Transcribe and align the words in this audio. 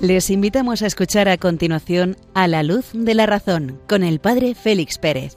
Les 0.00 0.30
invitamos 0.30 0.80
a 0.80 0.86
escuchar 0.86 1.28
a 1.28 1.36
continuación 1.36 2.16
A 2.32 2.48
la 2.48 2.62
luz 2.62 2.86
de 2.94 3.12
la 3.12 3.26
razón 3.26 3.78
con 3.86 4.02
el 4.02 4.18
Padre 4.18 4.54
Félix 4.54 4.96
Pérez. 4.96 5.36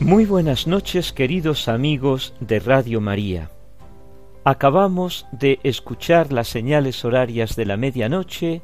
Muy 0.00 0.24
buenas 0.24 0.66
noches 0.66 1.12
queridos 1.12 1.68
amigos 1.68 2.32
de 2.40 2.58
Radio 2.58 3.02
María. 3.02 3.50
Acabamos 4.44 5.26
de 5.30 5.60
escuchar 5.62 6.32
las 6.32 6.48
señales 6.48 7.04
horarias 7.04 7.54
de 7.54 7.66
la 7.66 7.76
medianoche 7.76 8.62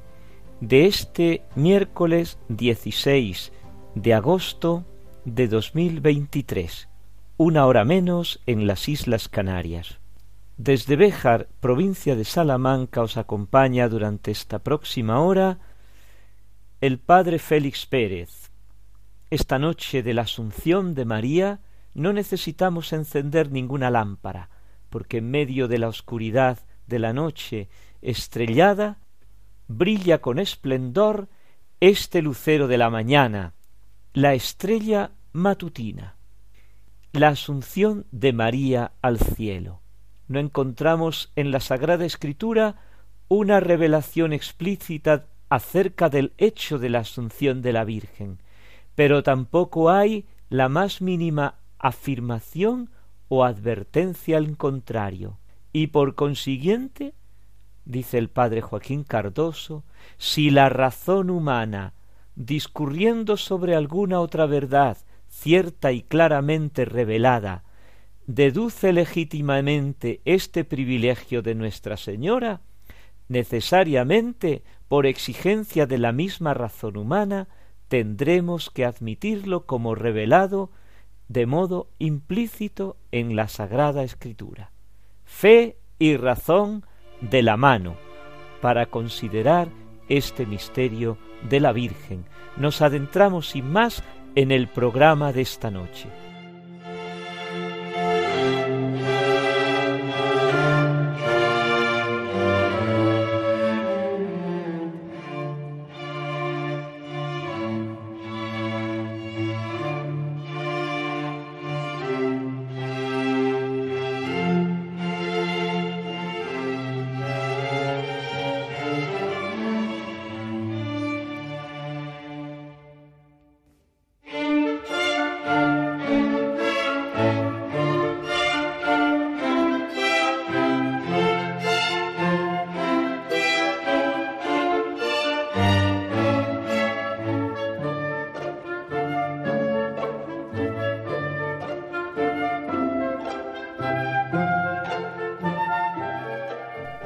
de 0.63 0.87
este 0.87 1.43
miércoles 1.57 2.39
16 2.49 3.53
de 3.95 4.15
agosto 4.15 4.85
de 5.25 5.49
2023, 5.49 6.89
una 7.37 7.67
hora 7.67 7.85
menos 7.85 8.41
en 8.47 8.67
las 8.67 8.89
Islas 8.89 9.29
Canarias. 9.29 10.01
Desde 10.57 10.97
Béjar, 10.97 11.49
provincia 11.61 12.17
de 12.17 12.25
Salamanca, 12.25 13.03
os 13.03 13.17
acompaña 13.17 13.89
durante 13.89 14.31
esta 14.31 14.61
próxima 14.61 15.21
hora 15.21 15.59
el 16.81 16.99
Padre 16.99 17.39
Félix 17.39 17.85
Pérez. 17.85 18.51
Esta 19.31 19.59
noche 19.59 20.03
de 20.03 20.15
la 20.15 20.23
Asunción 20.23 20.95
de 20.95 21.05
María 21.05 21.61
no 21.95 22.13
necesitamos 22.13 22.93
encender 22.93 23.51
ninguna 23.51 23.91
lámpara, 23.91 24.49
porque 24.89 25.19
en 25.19 25.31
medio 25.31 25.69
de 25.69 25.79
la 25.79 25.89
oscuridad 25.89 26.61
de 26.87 26.99
la 26.99 27.13
noche 27.13 27.69
estrellada 28.01 28.99
brilla 29.69 30.21
con 30.21 30.39
esplendor 30.39 31.29
este 31.81 32.23
lucero 32.23 32.69
de 32.69 32.79
la 32.79 32.91
mañana, 32.91 33.55
la 34.15 34.35
estrella 34.35 35.13
matutina, 35.33 36.17
la 37.13 37.29
asunción 37.29 38.05
de 38.11 38.35
María 38.35 38.93
al 39.01 39.19
cielo. 39.19 39.81
No 40.29 40.39
encontramos 40.39 41.33
en 41.35 41.51
la 41.51 41.61
Sagrada 41.61 42.05
Escritura 42.05 42.77
una 43.29 43.59
revelación 43.61 44.35
explícita 44.35 45.29
acerca 45.49 46.11
del 46.11 46.35
hecho 46.37 46.79
de 46.79 46.91
la 46.91 46.99
asunción 46.99 47.63
de 47.63 47.73
la 47.73 47.85
Virgen, 47.85 48.39
pero 48.95 49.23
tampoco 49.23 49.91
hay 49.91 50.27
la 50.51 50.69
más 50.69 51.01
mínima 51.01 51.55
afirmación 51.79 52.91
o 53.29 53.45
advertencia 53.45 54.37
al 54.37 54.59
contrario, 54.59 55.39
y 55.73 55.87
por 55.87 56.17
consiguiente, 56.17 57.15
dice 57.87 58.19
el 58.19 58.29
padre 58.29 58.61
Joaquín 58.61 59.05
Cardoso, 59.05 59.85
si 60.19 60.51
la 60.51 60.69
razón 60.69 61.31
humana 61.31 61.95
discurriendo 62.37 63.37
sobre 63.37 63.75
alguna 63.75 64.21
otra 64.21 64.47
verdad 64.47 64.99
cierta 65.29 65.93
y 65.93 66.03
claramente 66.03 66.85
revelada, 66.85 67.65
deduce 68.27 68.93
legítimamente 68.93 70.21
este 70.25 70.65
privilegio 70.65 71.43
de 71.43 71.55
Nuestra 71.55 71.97
Señora, 71.97 72.61
necesariamente, 73.29 74.63
por 74.89 75.07
exigencia 75.07 75.87
de 75.87 75.99
la 75.99 76.13
misma 76.13 76.55
razón 76.55 76.97
humana, 76.97 77.49
tendremos 77.89 78.71
que 78.71 78.85
admitirlo 78.85 79.67
como 79.67 79.95
revelado 79.95 80.71
de 81.29 81.47
modo 81.47 81.89
implícito 81.99 82.97
en 83.11 83.35
la 83.35 83.49
Sagrada 83.49 84.05
Escritura. 84.05 84.71
Fe 85.25 85.79
y 85.99 86.17
razón 86.17 86.85
de 87.23 87.43
la 87.43 87.57
mano 87.57 87.97
para 88.61 88.87
considerar 88.87 89.69
este 90.17 90.47
misterio 90.47 91.17
de 91.49 91.61
la 91.61 91.73
Virgen. 91.73 92.25
Nos 92.57 92.83
adentramos 92.83 93.49
sin 93.49 93.71
más 93.71 94.03
en 94.35 94.51
el 94.51 94.69
programa 94.69 95.33
de 95.33 95.43
esta 95.43 95.71
noche. 95.71 96.09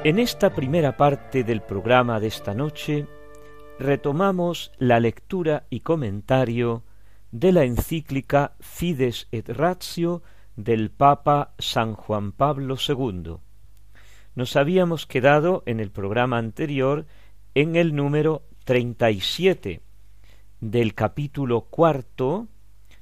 En 0.06 0.20
esta 0.20 0.50
primera 0.54 0.96
parte 0.96 1.42
del 1.42 1.62
programa 1.62 2.20
de 2.20 2.28
esta 2.28 2.54
noche 2.54 3.08
retomamos 3.80 4.70
la 4.78 5.00
lectura 5.00 5.66
y 5.68 5.80
comentario 5.80 6.84
de 7.32 7.50
la 7.50 7.64
encíclica 7.64 8.54
Fides 8.60 9.26
et 9.32 9.48
Ratio 9.48 10.22
del 10.54 10.92
Papa 10.92 11.54
San 11.58 11.94
Juan 11.94 12.30
Pablo 12.30 12.76
II. 12.76 13.38
Nos 14.36 14.54
habíamos 14.54 15.06
quedado 15.06 15.64
en 15.66 15.80
el 15.80 15.90
programa 15.90 16.38
anterior 16.38 17.06
en 17.56 17.74
el 17.74 17.96
número 17.96 18.44
37 18.64 19.80
del 20.60 20.94
capítulo 20.94 21.62
cuarto 21.62 22.46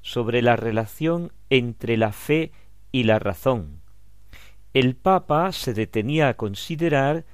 sobre 0.01 0.41
la 0.41 0.57
relación 0.57 1.33
entre 1.51 1.99
la 1.99 2.13
fe 2.13 2.51
y 2.93 3.03
la 3.03 3.19
razón 3.19 3.84
el 4.75 4.97
Papa 4.97 5.53
se 5.53 5.73
detenía 5.73 6.29
a 6.29 6.35
considerar 6.35 7.25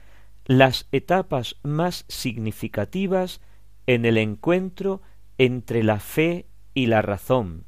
las 0.45 0.87
etapas 0.93 1.57
más 1.63 2.05
significativas 2.09 3.41
en 3.87 4.05
el 4.05 4.19
encuentro 4.19 5.01
entre 5.39 5.83
la 5.83 6.01
fe 6.01 6.47
y 6.75 6.87
la 6.87 7.01
razón, 7.01 7.65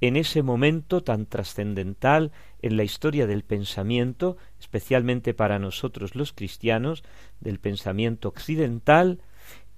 en 0.00 0.16
ese 0.16 0.44
momento 0.44 1.02
tan 1.02 1.26
trascendental 1.26 2.30
en 2.62 2.76
la 2.76 2.84
historia 2.84 3.26
del 3.26 3.42
pensamiento, 3.42 4.36
especialmente 4.60 5.34
para 5.34 5.58
nosotros 5.58 6.14
los 6.14 6.32
cristianos, 6.32 7.02
del 7.40 7.58
pensamiento 7.58 8.28
occidental, 8.28 9.20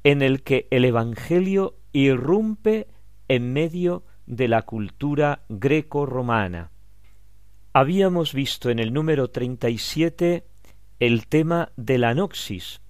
en 0.05 0.21
el 0.21 0.43
que 0.43 0.69
el 0.71 0.85
Evangelio 0.85 1.77
irrumpe 1.93 2.89
en 3.29 3.55
medio 3.55 4.05
de 4.27 4.49
la 4.49 4.63
cultura 4.63 5.45
greco-romana. 5.49 6.71
Habíamos 7.73 8.35
visto 8.35 8.71
en 8.71 8.81
el 8.81 8.93
número 8.93 9.31
treinta 9.31 9.71
y 9.71 9.79
siete 9.79 10.45
el 10.99 11.29
tema 11.29 11.71
de 11.77 11.99
la 11.99 12.15
noxis, 12.15 12.81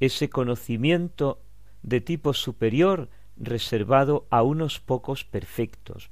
ese 0.00 0.28
conocimiento 0.28 1.40
de 1.82 2.02
tipo 2.02 2.34
superior 2.34 3.08
reservado 3.38 4.26
a 4.28 4.42
unos 4.42 4.80
pocos 4.80 5.24
perfectos. 5.24 6.10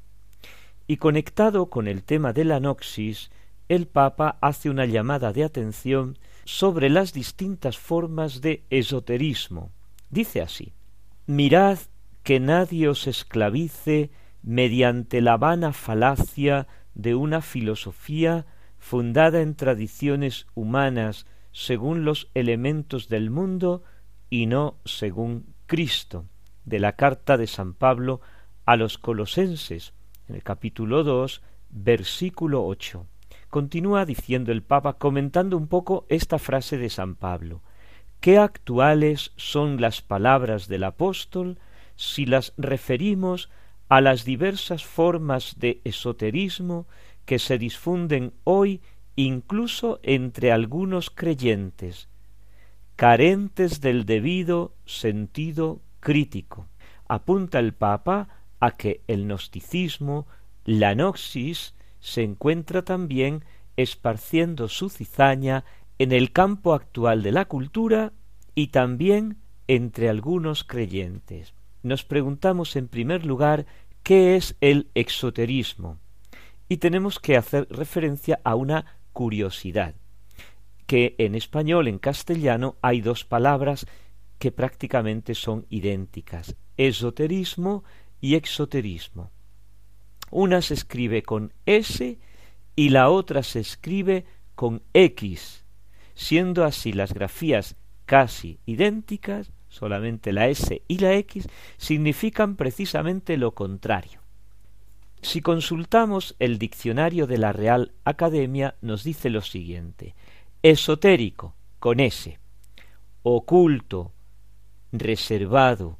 Y 0.87 0.97
conectado 0.97 1.69
con 1.69 1.89
el 1.89 2.05
tema 2.05 2.33
de 2.33 2.47
la 2.47 2.59
noxis, 2.59 3.31
el 3.69 3.87
Papa 3.87 4.39
hace 4.41 4.71
una 4.71 4.87
llamada 4.87 5.35
de 5.35 5.45
atención 5.45 6.17
sobre 6.47 6.89
las 6.89 7.13
distintas 7.13 7.77
formas 7.77 8.41
de 8.41 8.65
esoterismo. 8.71 9.73
Dice 10.09 10.41
así 10.41 10.73
Mirad 11.27 11.81
que 12.23 12.41
nadie 12.41 12.89
os 12.89 13.07
esclavice 13.07 14.11
mediante 14.43 15.21
la 15.21 15.37
vana 15.37 15.75
falacia 15.75 16.67
de 16.97 17.15
una 17.15 17.43
filosofía 17.43 18.47
fundada 18.79 19.43
en 19.43 19.55
tradiciones 19.55 20.47
humanas 20.55 21.27
según 21.53 22.05
los 22.05 22.31
elementos 22.35 23.09
del 23.09 23.31
mundo 23.31 23.85
y 24.31 24.47
no 24.47 24.79
según 24.85 25.55
Cristo, 25.67 26.25
de 26.65 26.81
la 26.81 26.93
carta 26.93 27.37
de 27.37 27.47
San 27.47 27.75
Pablo 27.75 28.21
a 28.65 28.77
los 28.77 28.99
colosenses, 28.99 29.93
en 30.27 30.37
el 30.37 30.43
capítulo 30.43 31.05
dos, 31.05 31.43
versículo 31.69 32.65
ocho. 32.65 33.07
Continúa 33.51 34.07
diciendo 34.07 34.51
el 34.51 34.63
Papa 34.63 34.95
comentando 34.95 35.57
un 35.57 35.69
poco 35.69 36.07
esta 36.09 36.39
frase 36.39 36.79
de 36.79 36.89
San 36.89 37.15
Pablo. 37.15 37.63
Qué 38.21 38.39
actuales 38.39 39.33
son 39.37 39.81
las 39.81 40.01
palabras 40.01 40.67
del 40.67 40.85
apóstol 40.85 41.59
si 41.95 42.25
las 42.25 42.55
referimos 42.57 43.51
a 43.89 44.01
las 44.01 44.25
diversas 44.25 44.85
formas 44.85 45.57
de 45.59 45.81
esoterismo 45.85 46.87
que 47.25 47.39
se 47.39 47.59
difunden 47.59 48.33
hoy 48.45 48.81
incluso 49.17 49.99
entre 50.03 50.53
algunos 50.53 51.11
creyentes, 51.11 52.09
carentes 52.97 53.81
del 53.81 54.05
debido 54.05 54.75
sentido 54.85 55.81
crítico. 56.01 56.67
Apunta 57.09 57.59
el 57.59 57.73
Papa 57.73 58.29
a 58.61 58.73
que 58.73 59.03
el 59.07 59.27
gnosticismo, 59.27 60.27
la 60.65 60.95
noxis, 60.95 61.75
se 62.01 62.23
encuentra 62.23 62.83
también 62.83 63.45
esparciendo 63.77 64.69
su 64.69 64.91
cizaña 64.91 65.65
en 65.99 66.13
el 66.13 66.33
campo 66.33 66.75
actual 66.75 67.23
de 67.23 67.33
la 67.33 67.47
cultura 67.47 68.13
y 68.55 68.69
también 68.69 69.39
entre 69.69 70.09
algunos 70.09 70.65
creyentes. 70.65 71.56
Nos 71.87 72.03
preguntamos 72.03 72.75
en 72.75 72.89
primer 72.89 73.25
lugar 73.25 73.65
qué 74.03 74.35
es 74.35 74.57
el 74.61 74.91
exoterismo 74.97 76.01
y 76.69 76.79
tenemos 76.79 77.21
que 77.21 77.37
hacer 77.37 77.69
referencia 77.71 78.41
a 78.43 78.57
una 78.57 78.99
curiosidad 79.13 79.95
que 80.89 81.15
en 81.19 81.37
español, 81.37 81.87
en 81.87 82.01
castellano, 82.01 82.75
hay 82.83 83.03
dos 83.03 83.25
palabras 83.25 83.87
que 84.41 84.51
prácticamente 84.51 85.37
son 85.37 85.65
idénticas, 85.71 86.57
esoterismo 86.77 87.85
y 88.21 88.35
exoterismo. 88.35 89.31
Una 90.33 90.63
se 90.63 90.75
escribe 90.75 91.23
con 91.23 91.53
S 91.67 92.19
y 92.75 92.89
la 92.89 93.11
otra 93.11 93.45
se 93.45 93.61
escribe 93.61 94.25
con 94.57 94.83
X, 94.93 95.65
siendo 96.17 96.65
así 96.65 96.93
las 96.93 97.15
grafías 97.15 97.77
casi 98.07 98.59
idénticas, 98.67 99.53
solamente 99.77 100.33
la 100.33 100.49
S 100.49 100.83
y 100.89 100.99
la 100.99 101.15
X, 101.15 101.49
significan 101.77 102.57
precisamente 102.57 103.37
lo 103.37 103.53
contrario. 103.53 104.21
Si 105.21 105.43
consultamos 105.43 106.35
el 106.39 106.59
diccionario 106.59 107.27
de 107.27 107.37
la 107.37 107.53
Real 107.53 107.93
Academia, 108.05 108.77
nos 108.81 109.05
dice 109.05 109.29
lo 109.29 109.43
siguiente. 109.43 110.15
Esotérico, 110.63 111.55
con 111.79 112.01
S, 112.01 112.39
oculto, 113.23 114.13
reservado, 114.93 115.99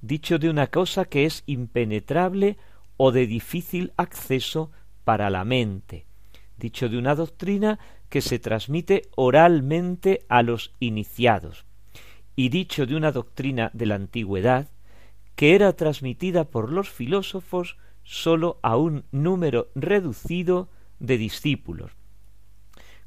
dicho 0.00 0.38
de 0.38 0.48
una 0.48 0.68
cosa 0.68 1.04
que 1.04 1.24
es 1.24 1.42
impenetrable 1.46 2.58
o 2.96 3.10
de 3.10 3.26
difícil 3.26 3.92
acceso 3.96 4.70
para 5.04 5.30
la 5.30 5.44
mente, 5.44 6.06
dicho 6.58 6.88
de 6.88 6.98
una 6.98 7.16
doctrina 7.16 7.80
que 8.08 8.20
se 8.20 8.38
transmite 8.38 9.02
oralmente 9.16 10.24
a 10.28 10.42
los 10.42 10.72
iniciados, 10.78 11.64
y 12.36 12.48
dicho 12.48 12.86
de 12.86 12.96
una 12.96 13.12
doctrina 13.12 13.70
de 13.72 13.86
la 13.86 13.94
antigüedad 13.94 14.68
que 15.36 15.54
era 15.54 15.72
transmitida 15.74 16.44
por 16.44 16.72
los 16.72 16.90
filósofos 16.90 17.76
sólo 18.02 18.58
a 18.62 18.76
un 18.76 19.04
número 19.10 19.68
reducido 19.74 20.68
de 20.98 21.18
discípulos. 21.18 21.92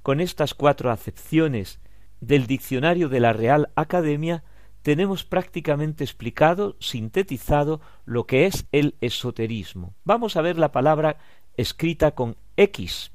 Con 0.02 0.20
estas 0.20 0.54
cuatro 0.54 0.92
acepciones 0.92 1.80
del 2.20 2.48
diccionario 2.48 3.10
de 3.10 3.20
la 3.20 3.34
Real 3.34 3.70
Academia 3.76 4.44
tenemos 4.82 5.24
prácticamente 5.24 6.04
explicado, 6.04 6.78
sintetizado, 6.80 7.82
lo 8.06 8.26
que 8.26 8.46
es 8.46 8.66
el 8.72 8.96
esoterismo. 9.02 9.94
Vamos 10.06 10.38
a 10.38 10.42
ver 10.42 10.58
la 10.58 10.72
palabra 10.72 11.18
escrita 11.58 12.12
con 12.12 12.38
X. 12.56 13.12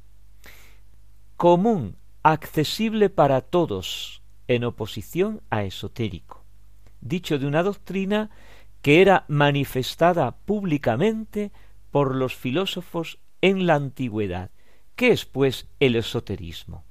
Común, 1.36 1.96
accesible 2.22 3.08
para 3.08 3.40
todos, 3.40 4.21
en 4.54 4.64
oposición 4.64 5.42
a 5.50 5.64
esotérico. 5.64 6.44
Dicho 7.00 7.38
de 7.38 7.46
una 7.46 7.62
doctrina 7.62 8.30
que 8.82 9.00
era 9.00 9.24
manifestada 9.28 10.32
públicamente 10.32 11.52
por 11.90 12.14
los 12.14 12.34
filósofos 12.34 13.18
en 13.40 13.66
la 13.66 13.74
antigüedad. 13.74 14.50
¿Qué 14.96 15.10
es, 15.12 15.24
pues, 15.24 15.68
el 15.80 15.96
esoterismo? 15.96 16.84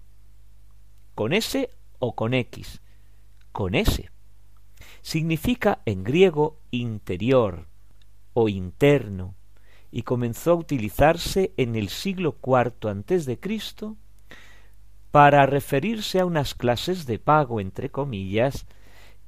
¿Con 1.15 1.33
S 1.33 1.69
o 1.99 2.15
con 2.15 2.33
X? 2.33 2.81
Con 3.51 3.75
S. 3.75 4.09
Significa 5.01 5.81
en 5.85 6.03
griego 6.03 6.59
interior 6.71 7.67
o 8.33 8.47
interno 8.49 9.35
y 9.91 10.03
comenzó 10.03 10.51
a 10.51 10.55
utilizarse 10.55 11.53
en 11.57 11.75
el 11.75 11.89
siglo 11.89 12.37
IV 12.41 13.39
Cristo 13.39 13.97
para 15.11 15.45
referirse 15.45 16.19
a 16.19 16.25
unas 16.25 16.55
clases 16.55 17.05
de 17.05 17.19
pago 17.19 17.59
entre 17.59 17.89
comillas 17.89 18.65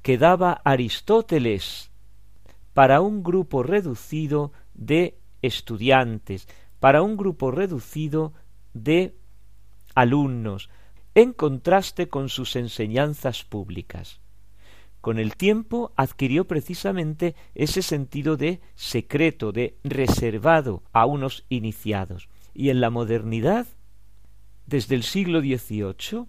que 0.02 0.18
daba 0.18 0.60
Aristóteles 0.64 1.90
para 2.72 3.00
un 3.00 3.22
grupo 3.22 3.62
reducido 3.62 4.52
de 4.74 5.18
estudiantes, 5.42 6.48
para 6.80 7.02
un 7.02 7.16
grupo 7.16 7.50
reducido 7.50 8.32
de 8.72 9.14
alumnos, 9.94 10.68
en 11.14 11.32
contraste 11.32 12.08
con 12.08 12.28
sus 12.28 12.56
enseñanzas 12.56 13.44
públicas. 13.44 14.20
Con 15.00 15.18
el 15.18 15.36
tiempo 15.36 15.92
adquirió 15.96 16.46
precisamente 16.46 17.36
ese 17.54 17.82
sentido 17.82 18.36
de 18.36 18.60
secreto, 18.74 19.52
de 19.52 19.76
reservado 19.84 20.82
a 20.92 21.04
unos 21.04 21.44
iniciados. 21.50 22.28
Y 22.54 22.70
en 22.70 22.80
la 22.80 22.90
modernidad, 22.90 23.66
desde 24.66 24.94
el 24.94 25.02
siglo 25.02 25.40
XVIII, 25.40 26.26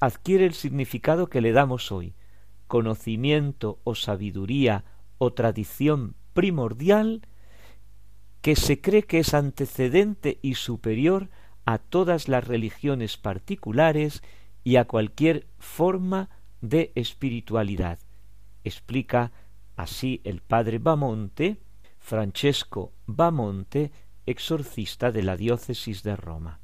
adquiere 0.00 0.46
el 0.46 0.54
significado 0.54 1.28
que 1.28 1.40
le 1.40 1.52
damos 1.52 1.92
hoy, 1.92 2.14
conocimiento 2.66 3.78
o 3.84 3.94
sabiduría 3.94 4.84
o 5.18 5.32
tradición 5.32 6.16
primordial 6.34 7.22
que 8.42 8.56
se 8.56 8.80
cree 8.80 9.02
que 9.04 9.18
es 9.18 9.34
antecedente 9.34 10.38
y 10.42 10.54
superior 10.54 11.30
a 11.64 11.78
todas 11.78 12.28
las 12.28 12.46
religiones 12.46 13.16
particulares 13.16 14.22
y 14.62 14.76
a 14.76 14.84
cualquier 14.84 15.46
forma 15.58 16.30
de 16.60 16.92
espiritualidad. 16.94 17.98
Explica 18.64 19.32
así 19.76 20.20
el 20.24 20.42
padre 20.42 20.78
Bamonte, 20.78 21.60
Francesco 21.98 22.92
Bamonte, 23.06 23.90
exorcista 24.26 25.10
de 25.10 25.22
la 25.22 25.36
diócesis 25.36 26.02
de 26.02 26.16
Roma. 26.16 26.60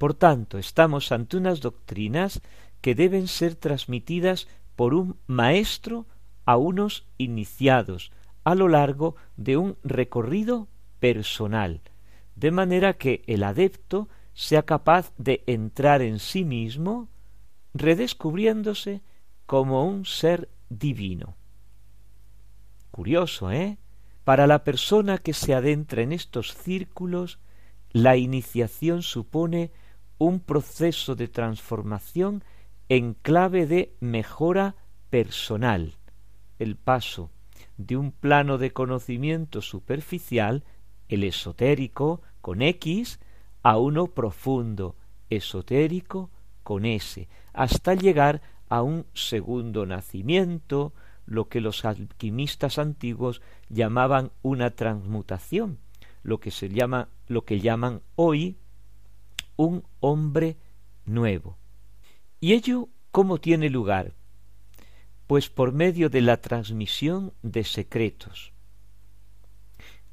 Por 0.00 0.14
tanto, 0.14 0.56
estamos 0.56 1.12
ante 1.12 1.36
unas 1.36 1.60
doctrinas 1.60 2.40
que 2.80 2.94
deben 2.94 3.28
ser 3.28 3.54
transmitidas 3.54 4.48
por 4.74 4.94
un 4.94 5.18
maestro 5.26 6.06
a 6.46 6.56
unos 6.56 7.06
iniciados, 7.18 8.10
a 8.42 8.54
lo 8.54 8.68
largo 8.68 9.16
de 9.36 9.58
un 9.58 9.76
recorrido 9.84 10.68
personal, 11.00 11.82
de 12.34 12.50
manera 12.50 12.94
que 12.94 13.22
el 13.26 13.42
adepto 13.42 14.08
sea 14.32 14.62
capaz 14.62 15.12
de 15.18 15.44
entrar 15.46 16.00
en 16.00 16.18
sí 16.18 16.46
mismo, 16.46 17.10
redescubriéndose 17.74 19.02
como 19.44 19.84
un 19.84 20.06
ser 20.06 20.48
divino. 20.70 21.36
Curioso, 22.90 23.52
¿eh? 23.52 23.76
Para 24.24 24.46
la 24.46 24.64
persona 24.64 25.18
que 25.18 25.34
se 25.34 25.52
adentra 25.52 26.00
en 26.00 26.12
estos 26.12 26.54
círculos, 26.54 27.38
la 27.92 28.16
iniciación 28.16 29.02
supone 29.02 29.72
un 30.20 30.38
proceso 30.38 31.16
de 31.16 31.28
transformación 31.28 32.44
en 32.90 33.14
clave 33.14 33.66
de 33.66 33.94
mejora 34.00 34.76
personal, 35.08 35.94
el 36.58 36.76
paso 36.76 37.30
de 37.78 37.96
un 37.96 38.12
plano 38.12 38.58
de 38.58 38.70
conocimiento 38.70 39.62
superficial, 39.62 40.62
el 41.08 41.24
esotérico, 41.24 42.20
con 42.42 42.60
X, 42.60 43.18
a 43.62 43.78
uno 43.78 44.08
profundo, 44.08 44.94
esotérico, 45.30 46.28
con 46.64 46.84
S, 46.84 47.26
hasta 47.54 47.94
llegar 47.94 48.42
a 48.68 48.82
un 48.82 49.06
segundo 49.14 49.86
nacimiento, 49.86 50.92
lo 51.24 51.48
que 51.48 51.62
los 51.62 51.86
alquimistas 51.86 52.78
antiguos 52.78 53.40
llamaban 53.70 54.32
una 54.42 54.70
transmutación, 54.72 55.78
lo 56.22 56.40
que 56.40 56.50
se 56.50 56.68
llama, 56.68 57.08
lo 57.26 57.46
que 57.46 57.60
llaman 57.60 58.02
hoy 58.16 58.58
un 59.68 59.84
hombre 60.00 60.56
nuevo. 61.04 61.58
¿Y 62.40 62.54
ello 62.54 62.88
cómo 63.10 63.38
tiene 63.38 63.70
lugar? 63.70 64.14
pues 65.30 65.48
por 65.48 65.70
medio 65.70 66.10
de 66.10 66.22
la 66.22 66.38
transmisión 66.38 67.32
de 67.40 67.62
secretos. 67.62 68.52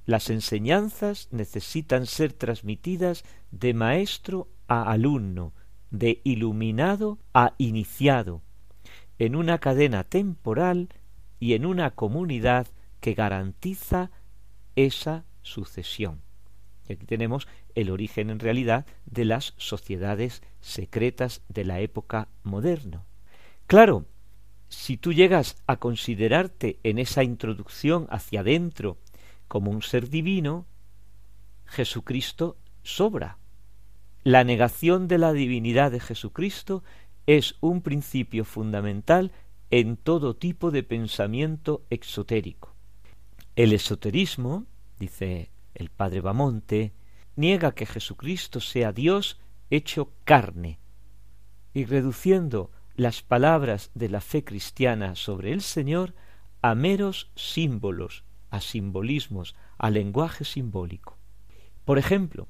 Las 0.05 0.29
enseñanzas 0.29 1.27
necesitan 1.31 2.05
ser 2.05 2.33
transmitidas 2.33 3.23
de 3.49 3.73
maestro 3.73 4.47
a 4.67 4.91
alumno, 4.91 5.53
de 5.89 6.21
iluminado 6.23 7.17
a 7.33 7.55
iniciado, 7.57 8.43
en 9.17 9.35
una 9.35 9.57
cadena 9.57 10.03
temporal 10.03 10.89
y 11.39 11.53
en 11.53 11.65
una 11.65 11.89
comunidad 11.95 12.67
que 12.99 13.15
garantiza 13.15 14.11
esa 14.75 15.25
sucesión. 15.41 16.21
Y 16.87 16.93
aquí 16.93 17.05
tenemos 17.05 17.47
el 17.75 17.89
origen 17.89 18.29
en 18.29 18.39
realidad 18.39 18.85
de 19.05 19.25
las 19.25 19.53
sociedades 19.57 20.41
secretas 20.61 21.41
de 21.49 21.65
la 21.65 21.79
época 21.79 22.29
moderna. 22.43 23.03
Claro, 23.67 24.05
si 24.69 24.97
tú 24.97 25.13
llegas 25.13 25.57
a 25.67 25.77
considerarte 25.77 26.79
en 26.83 26.99
esa 26.99 27.23
introducción 27.23 28.07
hacia 28.09 28.41
adentro 28.41 28.97
como 29.47 29.71
un 29.71 29.81
ser 29.81 30.09
divino, 30.09 30.65
Jesucristo 31.65 32.57
sobra. 32.83 33.37
La 34.23 34.43
negación 34.43 35.07
de 35.07 35.17
la 35.17 35.33
divinidad 35.33 35.91
de 35.91 35.99
Jesucristo 35.99 36.83
es 37.27 37.55
un 37.61 37.81
principio 37.81 38.45
fundamental 38.45 39.31
en 39.69 39.97
todo 39.97 40.35
tipo 40.35 40.71
de 40.71 40.83
pensamiento 40.83 41.85
exotérico. 41.89 42.73
El 43.55 43.73
esoterismo, 43.73 44.65
dice 44.99 45.49
el 45.77 45.89
padre 45.89 46.21
Bamonte, 46.21 46.93
niega 47.35 47.73
que 47.73 47.85
Jesucristo 47.85 48.59
sea 48.59 48.91
Dios 48.91 49.39
hecho 49.69 50.11
carne, 50.23 50.79
y 51.73 51.85
reduciendo 51.85 52.71
las 52.95 53.21
palabras 53.21 53.91
de 53.93 54.09
la 54.09 54.21
fe 54.21 54.43
cristiana 54.43 55.15
sobre 55.15 55.53
el 55.53 55.61
Señor 55.61 56.15
a 56.61 56.73
meros 56.73 57.31
símbolos, 57.35 58.23
a 58.49 58.59
simbolismos, 58.59 59.55
a 59.77 59.91
lenguaje 59.91 60.45
simbólico. 60.45 61.17
Por 61.85 61.99
ejemplo, 61.99 62.47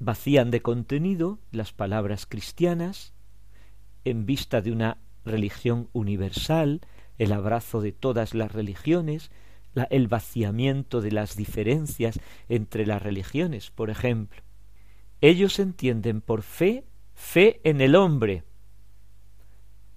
vacían 0.00 0.50
de 0.50 0.60
contenido 0.60 1.38
las 1.52 1.72
palabras 1.72 2.26
cristianas 2.26 3.12
en 4.04 4.26
vista 4.26 4.60
de 4.60 4.72
una 4.72 4.98
religión 5.24 5.88
universal, 5.92 6.80
el 7.18 7.32
abrazo 7.32 7.80
de 7.80 7.92
todas 7.92 8.34
las 8.34 8.50
religiones, 8.50 9.30
el 9.90 10.08
vaciamiento 10.08 11.00
de 11.00 11.12
las 11.12 11.36
diferencias 11.36 12.20
entre 12.48 12.86
las 12.86 13.02
religiones, 13.02 13.70
por 13.70 13.90
ejemplo. 13.90 14.42
Ellos 15.20 15.58
entienden 15.58 16.20
por 16.20 16.42
fe 16.42 16.84
fe 17.20 17.60
en 17.64 17.80
el 17.82 17.94
hombre, 17.94 18.44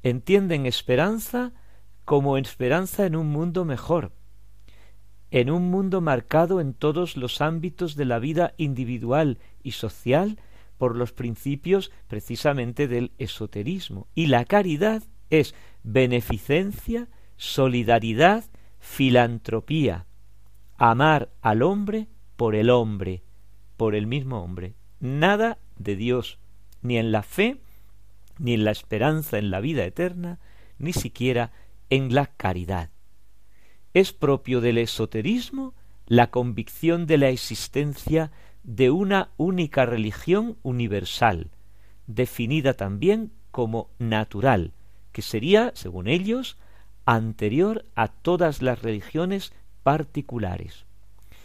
entienden 0.03 0.65
esperanza 0.65 1.53
como 2.03 2.37
esperanza 2.37 3.05
en 3.05 3.15
un 3.15 3.27
mundo 3.27 3.63
mejor, 3.63 4.11
en 5.31 5.49
un 5.49 5.71
mundo 5.71 6.01
marcado 6.01 6.59
en 6.59 6.73
todos 6.73 7.15
los 7.15 7.39
ámbitos 7.39 7.95
de 7.95 8.05
la 8.05 8.19
vida 8.19 8.53
individual 8.57 9.39
y 9.63 9.71
social 9.71 10.37
por 10.77 10.97
los 10.97 11.13
principios 11.13 11.91
precisamente 12.07 12.89
del 12.89 13.13
esoterismo. 13.17 14.07
Y 14.13 14.27
la 14.27 14.43
caridad 14.43 15.01
es 15.29 15.55
beneficencia, 15.81 17.07
solidaridad, 17.37 18.43
filantropía, 18.83 20.05
amar 20.77 21.29
al 21.41 21.61
hombre 21.61 22.09
por 22.35 22.53
el 22.53 22.69
hombre, 22.69 23.23
por 23.77 23.95
el 23.95 24.07
mismo 24.07 24.43
hombre. 24.43 24.75
Nada 24.99 25.57
de 25.77 25.95
Dios, 25.95 26.37
ni 26.81 26.97
en 26.97 27.13
la 27.13 27.23
fe, 27.23 27.61
ni 28.37 28.53
en 28.53 28.65
la 28.65 28.71
esperanza 28.71 29.37
en 29.37 29.51
la 29.51 29.61
vida 29.61 29.85
eterna, 29.85 30.39
ni 30.79 30.91
siquiera 30.91 31.53
en 31.89 32.13
la 32.13 32.25
caridad. 32.25 32.89
Es 33.93 34.11
propio 34.11 34.59
del 34.59 34.77
esoterismo 34.77 35.73
la 36.05 36.29
convicción 36.29 37.07
de 37.07 37.17
la 37.17 37.29
existencia 37.29 38.31
de 38.63 38.91
una 38.91 39.29
única 39.37 39.85
religión 39.85 40.57
universal, 40.61 41.51
definida 42.05 42.73
también 42.73 43.31
como 43.49 43.89
natural, 43.97 44.73
que 45.13 45.21
sería, 45.21 45.71
según 45.73 46.09
ellos, 46.09 46.57
anterior 47.05 47.85
a 47.95 48.07
todas 48.07 48.61
las 48.61 48.81
religiones 48.81 49.53
particulares. 49.83 50.85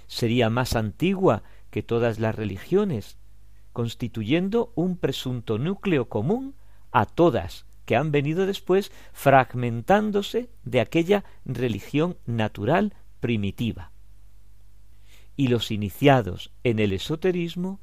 Sería 0.07 0.51
más 0.51 0.77
antigua 0.77 1.43
que 1.71 1.83
todas 1.83 2.19
las 2.19 2.35
religiones, 2.35 3.19
constituyendo 3.73 4.73
un 4.75 4.97
presunto 4.97 5.59
núcleo 5.59 6.09
común 6.09 6.55
a 6.93 7.05
todas 7.07 7.67
que 7.85 7.97
han 7.97 8.13
venido 8.13 8.47
después 8.47 8.93
fragmentándose 9.13 10.51
de 10.65 10.81
aquella 10.81 11.25
religión 11.45 12.17
natural 12.27 12.95
primitiva. 13.21 13.93
Y 15.37 15.49
los 15.49 15.71
iniciados 15.71 16.53
en 16.65 16.81
el 16.81 16.93
esoterismo 16.93 17.81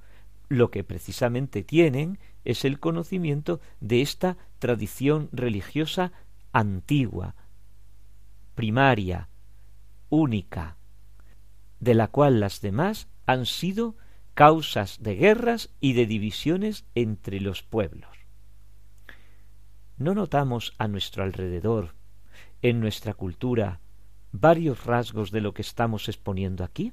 lo 0.48 0.70
que 0.70 0.84
precisamente 0.84 1.64
tienen 1.64 2.20
es 2.44 2.66
el 2.66 2.80
conocimiento 2.80 3.62
de 3.80 4.02
esta 4.02 4.38
tradición 4.60 5.30
religiosa 5.32 6.12
antigua, 6.52 7.36
primaria, 8.56 9.30
única, 10.10 10.78
de 11.80 11.94
la 11.94 12.08
cual 12.08 12.40
las 12.40 12.62
demás 12.62 13.08
han 13.26 13.46
sido 13.46 13.96
causas 14.34 15.02
de 15.02 15.16
guerras 15.16 15.70
y 15.80 15.94
de 15.94 16.06
divisiones 16.06 16.86
entre 16.96 17.40
los 17.40 17.64
pueblos. 17.64 18.10
¿No 19.98 20.14
notamos 20.14 20.74
a 20.78 20.88
nuestro 20.88 21.24
alrededor, 21.24 21.96
en 22.62 22.80
nuestra 22.80 23.14
cultura, 23.14 23.80
varios 24.32 24.86
rasgos 24.86 25.32
de 25.32 25.42
lo 25.42 25.54
que 25.54 25.62
estamos 25.62 26.10
exponiendo 26.10 26.64
aquí? 26.64 26.92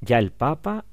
Ya 0.00 0.18
el 0.18 0.30
Papa, 0.30 0.84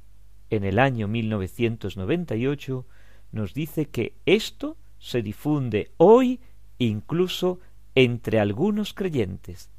en 0.49 0.63
el 0.63 0.79
año 0.79 1.07
1998, 1.07 2.85
nos 3.31 3.53
dice 3.53 3.87
que 3.87 4.15
esto 4.25 4.77
se 4.97 5.21
difunde 5.21 5.91
hoy 5.97 6.39
incluso 6.79 7.59
entre 7.95 8.39
algunos 8.39 8.93
creyentes, 8.93 9.69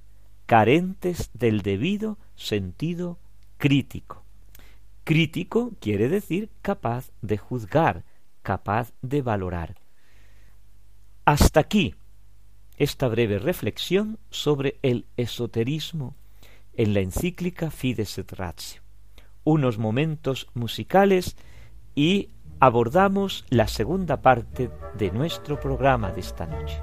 carentes 0.46 1.30
del 1.35 1.62
debido 1.62 2.18
sentido 2.35 3.18
crítico. 3.58 4.25
Crítico 5.04 5.73
quiere 5.80 6.08
decir 6.08 6.50
capaz 6.62 7.11
de 7.23 7.38
juzgar, 7.38 8.04
capaz 8.42 8.92
de 9.02 9.23
valorar. 9.23 9.76
Hasta 11.25 11.61
aquí 11.61 11.94
esta 12.76 13.08
breve 13.08 13.38
reflexión 13.38 14.18
sobre 14.30 14.78
el 14.82 15.06
esoterismo 15.16 16.14
en 16.75 16.94
la 16.94 17.00
encíclica 17.00 17.70
Fides 17.70 18.18
et 18.18 18.32
Ratio. 18.32 18.82
Unos 19.44 19.78
momentos 19.78 20.49
musicales 20.54 21.37
y 21.94 22.30
abordamos 22.61 23.44
la 23.49 23.68
segunda 23.68 24.20
parte 24.20 24.70
de 24.99 25.11
nuestro 25.11 25.58
programa 25.58 26.11
de 26.11 26.20
esta 26.20 26.46
noche. 26.46 26.80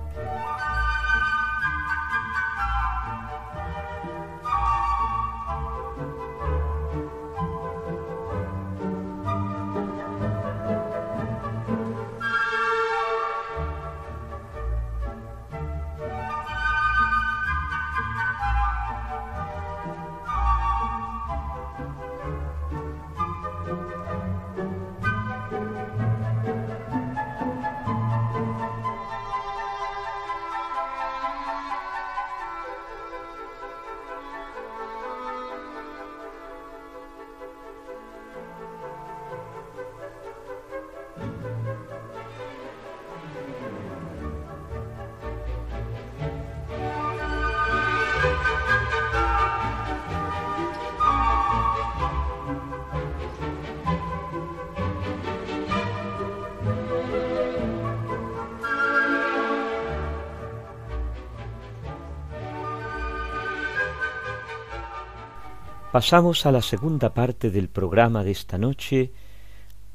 Pasamos 65.94 66.48
a 66.48 66.52
la 66.52 66.64
segunda 66.64 67.14
parte 67.14 67.52
del 67.52 67.70
programa 67.70 68.24
de 68.24 68.32
esta 68.32 68.58
noche, 68.58 69.12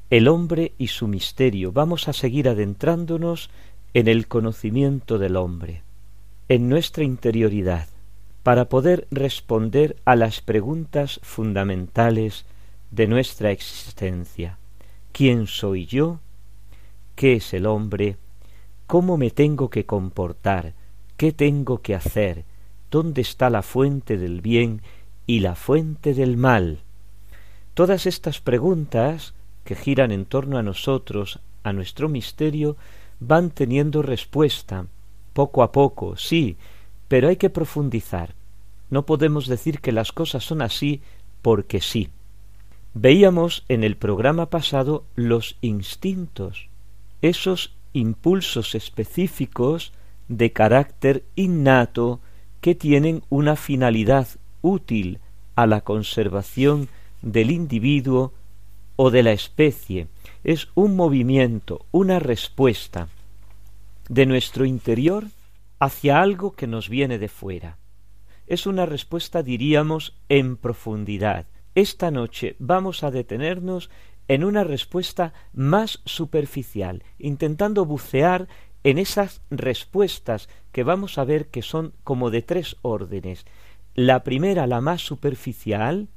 El 0.09 0.29
hombre 0.29 0.71
y 0.77 0.87
su 0.87 1.09
misterio. 1.09 1.73
Vamos 1.73 2.07
a 2.07 2.13
seguir 2.13 2.47
adentrándonos 2.47 3.49
en 3.93 4.07
el 4.07 4.29
conocimiento 4.29 5.17
del 5.17 5.35
hombre, 5.35 5.83
en 6.47 6.69
nuestra 6.69 7.03
interioridad, 7.03 7.89
para 8.43 8.69
poder 8.69 9.09
responder 9.11 9.97
a 10.05 10.15
las 10.15 10.39
preguntas 10.39 11.19
fundamentales 11.21 12.45
de 12.91 13.05
nuestra 13.05 13.51
existencia. 13.51 14.57
¿Quién 15.11 15.47
soy 15.47 15.85
yo? 15.85 16.21
¿Qué 17.15 17.33
es 17.33 17.53
el 17.53 17.65
hombre? 17.65 18.15
¿Cómo 18.87 19.17
me 19.17 19.31
tengo 19.31 19.69
que 19.69 19.85
comportar? 19.85 20.75
¿Qué 21.17 21.33
tengo 21.33 21.81
que 21.81 21.93
hacer? 21.93 22.45
¿Dónde 22.89 23.19
está 23.19 23.49
la 23.49 23.63
fuente 23.63 24.17
del 24.17 24.39
bien 24.39 24.81
y 25.29 25.41
la 25.41 25.53
fuente 25.53 26.15
del 26.15 26.37
mal. 26.37 26.79
Todas 27.75 28.07
estas 28.07 28.39
preguntas 28.39 29.35
que 29.63 29.75
giran 29.75 30.11
en 30.11 30.25
torno 30.25 30.57
a 30.57 30.63
nosotros, 30.63 31.39
a 31.61 31.71
nuestro 31.71 32.09
misterio, 32.09 32.77
van 33.19 33.51
teniendo 33.51 34.01
respuesta, 34.01 34.87
poco 35.33 35.61
a 35.61 35.71
poco, 35.71 36.17
sí, 36.17 36.57
pero 37.07 37.27
hay 37.27 37.35
que 37.35 37.51
profundizar. 37.51 38.33
No 38.89 39.05
podemos 39.05 39.45
decir 39.45 39.81
que 39.81 39.91
las 39.91 40.11
cosas 40.11 40.43
son 40.43 40.63
así 40.63 41.03
porque 41.43 41.79
sí. 41.79 42.09
Veíamos 42.95 43.65
en 43.69 43.83
el 43.83 43.97
programa 43.97 44.49
pasado 44.49 45.03
los 45.13 45.57
instintos, 45.61 46.69
esos 47.21 47.75
impulsos 47.93 48.73
específicos 48.73 49.93
de 50.27 50.51
carácter 50.53 51.23
innato 51.35 52.19
que 52.61 52.73
tienen 52.73 53.21
una 53.29 53.55
finalidad 53.55 54.27
útil 54.61 55.19
a 55.55 55.67
la 55.67 55.81
conservación 55.81 56.89
del 57.21 57.51
individuo 57.51 58.33
o 58.95 59.11
de 59.11 59.23
la 59.23 59.31
especie. 59.31 60.07
Es 60.43 60.69
un 60.75 60.95
movimiento, 60.95 61.85
una 61.91 62.19
respuesta 62.19 63.09
de 64.07 64.25
nuestro 64.25 64.65
interior 64.65 65.25
hacia 65.79 66.21
algo 66.21 66.53
que 66.53 66.67
nos 66.67 66.89
viene 66.89 67.19
de 67.19 67.29
fuera. 67.29 67.77
Es 68.47 68.65
una 68.65 68.85
respuesta, 68.85 69.43
diríamos, 69.43 70.17
en 70.27 70.57
profundidad. 70.57 71.45
Esta 71.75 72.11
noche 72.11 72.55
vamos 72.59 73.03
a 73.03 73.11
detenernos 73.11 73.89
en 74.27 74.43
una 74.43 74.63
respuesta 74.63 75.33
más 75.53 76.01
superficial, 76.05 77.03
intentando 77.17 77.85
bucear 77.85 78.47
en 78.83 78.97
esas 78.97 79.41
respuestas 79.49 80.49
que 80.71 80.83
vamos 80.83 81.17
a 81.17 81.23
ver 81.23 81.47
que 81.47 81.61
son 81.61 81.93
como 82.03 82.29
de 82.29 82.41
tres 82.41 82.75
órdenes. 82.81 83.45
La 83.95 84.23
primera, 84.23 84.67
la 84.67 84.81
más 84.81 85.01
superficial, 85.01 86.09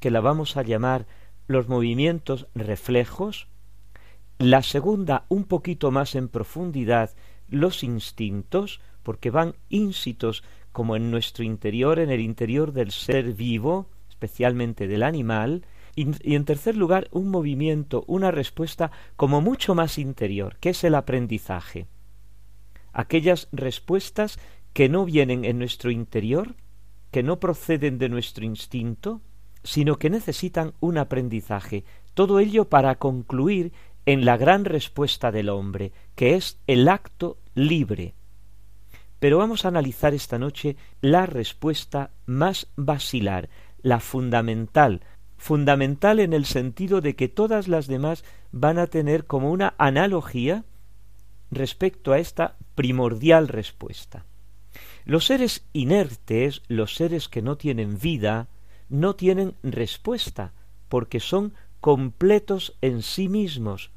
que 0.00 0.10
la 0.10 0.20
vamos 0.20 0.56
a 0.56 0.62
llamar 0.62 1.06
los 1.46 1.68
movimientos 1.68 2.46
reflejos, 2.54 3.48
la 4.38 4.62
segunda, 4.62 5.24
un 5.28 5.44
poquito 5.44 5.90
más 5.90 6.14
en 6.14 6.28
profundidad, 6.28 7.10
los 7.48 7.82
instintos, 7.82 8.80
porque 9.02 9.30
van 9.30 9.56
ínsitos 9.68 10.44
como 10.70 10.94
en 10.94 11.10
nuestro 11.10 11.42
interior, 11.42 11.98
en 11.98 12.10
el 12.10 12.20
interior 12.20 12.72
del 12.72 12.92
ser 12.92 13.32
vivo, 13.32 13.88
especialmente 14.08 14.86
del 14.86 15.02
animal, 15.02 15.64
y, 15.96 16.34
en 16.34 16.44
tercer 16.44 16.76
lugar, 16.76 17.08
un 17.10 17.28
movimiento, 17.30 18.04
una 18.06 18.30
respuesta 18.30 18.92
como 19.16 19.40
mucho 19.40 19.74
más 19.74 19.98
interior, 19.98 20.56
que 20.60 20.70
es 20.70 20.84
el 20.84 20.94
aprendizaje. 20.94 21.86
Aquellas 22.92 23.48
respuestas 23.50 24.38
que 24.72 24.88
no 24.88 25.04
vienen 25.04 25.44
en 25.44 25.58
nuestro 25.58 25.90
interior, 25.90 26.54
que 27.10 27.22
no 27.22 27.40
proceden 27.40 27.98
de 27.98 28.08
nuestro 28.08 28.44
instinto, 28.44 29.20
sino 29.62 29.98
que 29.98 30.10
necesitan 30.10 30.74
un 30.80 30.98
aprendizaje. 30.98 31.84
Todo 32.14 32.38
ello 32.38 32.66
para 32.68 32.96
concluir 32.96 33.72
en 34.06 34.24
la 34.24 34.36
gran 34.36 34.64
respuesta 34.64 35.30
del 35.30 35.48
hombre, 35.48 35.92
que 36.14 36.34
es 36.34 36.58
el 36.66 36.88
acto 36.88 37.38
libre. 37.54 38.14
Pero 39.18 39.38
vamos 39.38 39.64
a 39.64 39.68
analizar 39.68 40.14
esta 40.14 40.38
noche 40.38 40.76
la 41.00 41.26
respuesta 41.26 42.10
más 42.24 42.68
basilar, 42.76 43.48
la 43.82 44.00
fundamental, 44.00 45.02
fundamental 45.36 46.20
en 46.20 46.32
el 46.32 46.44
sentido 46.44 47.00
de 47.00 47.16
que 47.16 47.28
todas 47.28 47.68
las 47.68 47.86
demás 47.86 48.24
van 48.52 48.78
a 48.78 48.86
tener 48.86 49.26
como 49.26 49.50
una 49.50 49.74
analogía 49.78 50.64
respecto 51.50 52.12
a 52.12 52.18
esta 52.18 52.56
primordial 52.74 53.48
respuesta. 53.48 54.24
Los 55.08 55.24
seres 55.24 55.64
inertes, 55.72 56.60
los 56.68 56.94
seres 56.94 57.30
que 57.30 57.40
no 57.40 57.56
tienen 57.56 57.98
vida, 57.98 58.46
no 58.90 59.16
tienen 59.16 59.54
respuesta, 59.62 60.52
porque 60.90 61.18
son 61.18 61.54
completos 61.80 62.76
en 62.82 63.00
sí 63.00 63.30
mismos. 63.30 63.90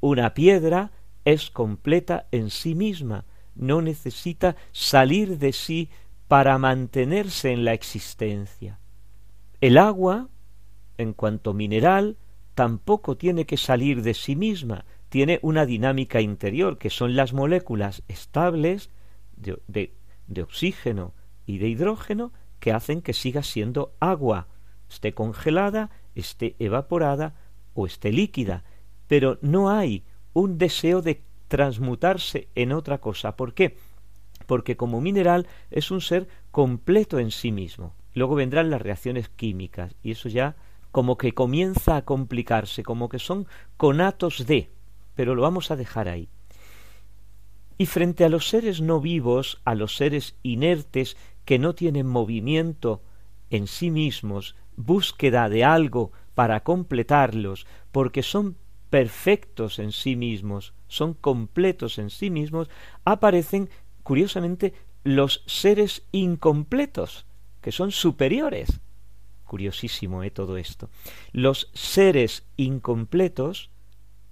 Una 0.00 0.34
piedra 0.34 0.92
es 1.24 1.50
completa 1.50 2.26
en 2.30 2.50
sí 2.50 2.74
misma, 2.74 3.24
no 3.54 3.80
necesita 3.80 4.54
salir 4.70 5.38
de 5.38 5.54
sí 5.54 5.88
para 6.28 6.58
mantenerse 6.58 7.50
en 7.50 7.64
la 7.64 7.72
existencia. 7.72 8.78
El 9.62 9.78
agua 9.78 10.28
en 10.98 11.14
cuanto 11.14 11.54
mineral, 11.54 12.18
tampoco 12.54 13.16
tiene 13.16 13.46
que 13.46 13.56
salir 13.56 14.02
de 14.02 14.12
sí 14.12 14.36
misma, 14.36 14.84
tiene 15.08 15.38
una 15.40 15.64
dinámica 15.64 16.20
interior, 16.20 16.76
que 16.76 16.90
son 16.90 17.16
las 17.16 17.32
moléculas 17.32 18.02
estables 18.08 18.90
de, 19.36 19.92
oxígeno 20.42 21.14
y 21.46 21.58
de 21.58 21.68
hidrógeno 21.68 22.32
que 22.60 22.72
hacen 22.72 23.02
que 23.02 23.12
siga 23.12 23.42
siendo 23.42 23.94
agua, 24.00 24.48
esté 24.88 25.14
congelada, 25.14 25.90
esté 26.14 26.56
evaporada 26.58 27.34
o 27.74 27.86
esté 27.86 28.12
líquida, 28.12 28.64
pero 29.06 29.38
no 29.40 29.70
hay 29.70 30.04
un 30.32 30.58
deseo 30.58 31.02
de 31.02 31.22
transmutarse 31.48 32.48
en 32.54 32.72
otra 32.72 32.98
cosa. 32.98 33.36
¿Por 33.36 33.54
qué? 33.54 33.76
Porque 34.46 34.76
como 34.76 35.00
mineral 35.00 35.46
es 35.70 35.90
un 35.90 36.00
ser 36.00 36.28
completo 36.50 37.18
en 37.18 37.30
sí 37.30 37.52
mismo. 37.52 37.94
Luego 38.14 38.34
vendrán 38.34 38.70
las 38.70 38.82
reacciones 38.82 39.28
químicas 39.28 39.94
y 40.02 40.12
eso 40.12 40.28
ya 40.28 40.56
como 40.90 41.18
que 41.18 41.32
comienza 41.32 41.96
a 41.96 42.04
complicarse, 42.04 42.82
como 42.82 43.08
que 43.08 43.18
son 43.18 43.46
conatos 43.76 44.46
de, 44.46 44.70
pero 45.14 45.34
lo 45.34 45.42
vamos 45.42 45.70
a 45.70 45.76
dejar 45.76 46.08
ahí. 46.08 46.28
Y 47.78 47.86
frente 47.86 48.24
a 48.24 48.28
los 48.28 48.48
seres 48.48 48.80
no 48.80 49.00
vivos, 49.00 49.60
a 49.64 49.74
los 49.74 49.96
seres 49.96 50.36
inertes 50.42 51.16
que 51.44 51.58
no 51.58 51.74
tienen 51.74 52.06
movimiento 52.06 53.02
en 53.50 53.66
sí 53.66 53.90
mismos, 53.90 54.56
búsqueda 54.76 55.48
de 55.48 55.64
algo 55.64 56.12
para 56.34 56.60
completarlos, 56.64 57.66
porque 57.92 58.22
son 58.22 58.56
perfectos 58.90 59.78
en 59.78 59.92
sí 59.92 60.16
mismos, 60.16 60.74
son 60.88 61.14
completos 61.14 61.98
en 61.98 62.10
sí 62.10 62.30
mismos, 62.30 62.68
aparecen, 63.04 63.70
curiosamente, 64.02 64.74
los 65.04 65.42
seres 65.46 66.02
incompletos, 66.12 67.26
que 67.60 67.72
son 67.72 67.92
superiores, 67.92 68.80
Curiosísimo 69.48 70.22
¿eh? 70.24 70.30
todo 70.30 70.58
esto. 70.58 70.90
Los 71.32 71.70
seres 71.72 72.44
incompletos, 72.58 73.70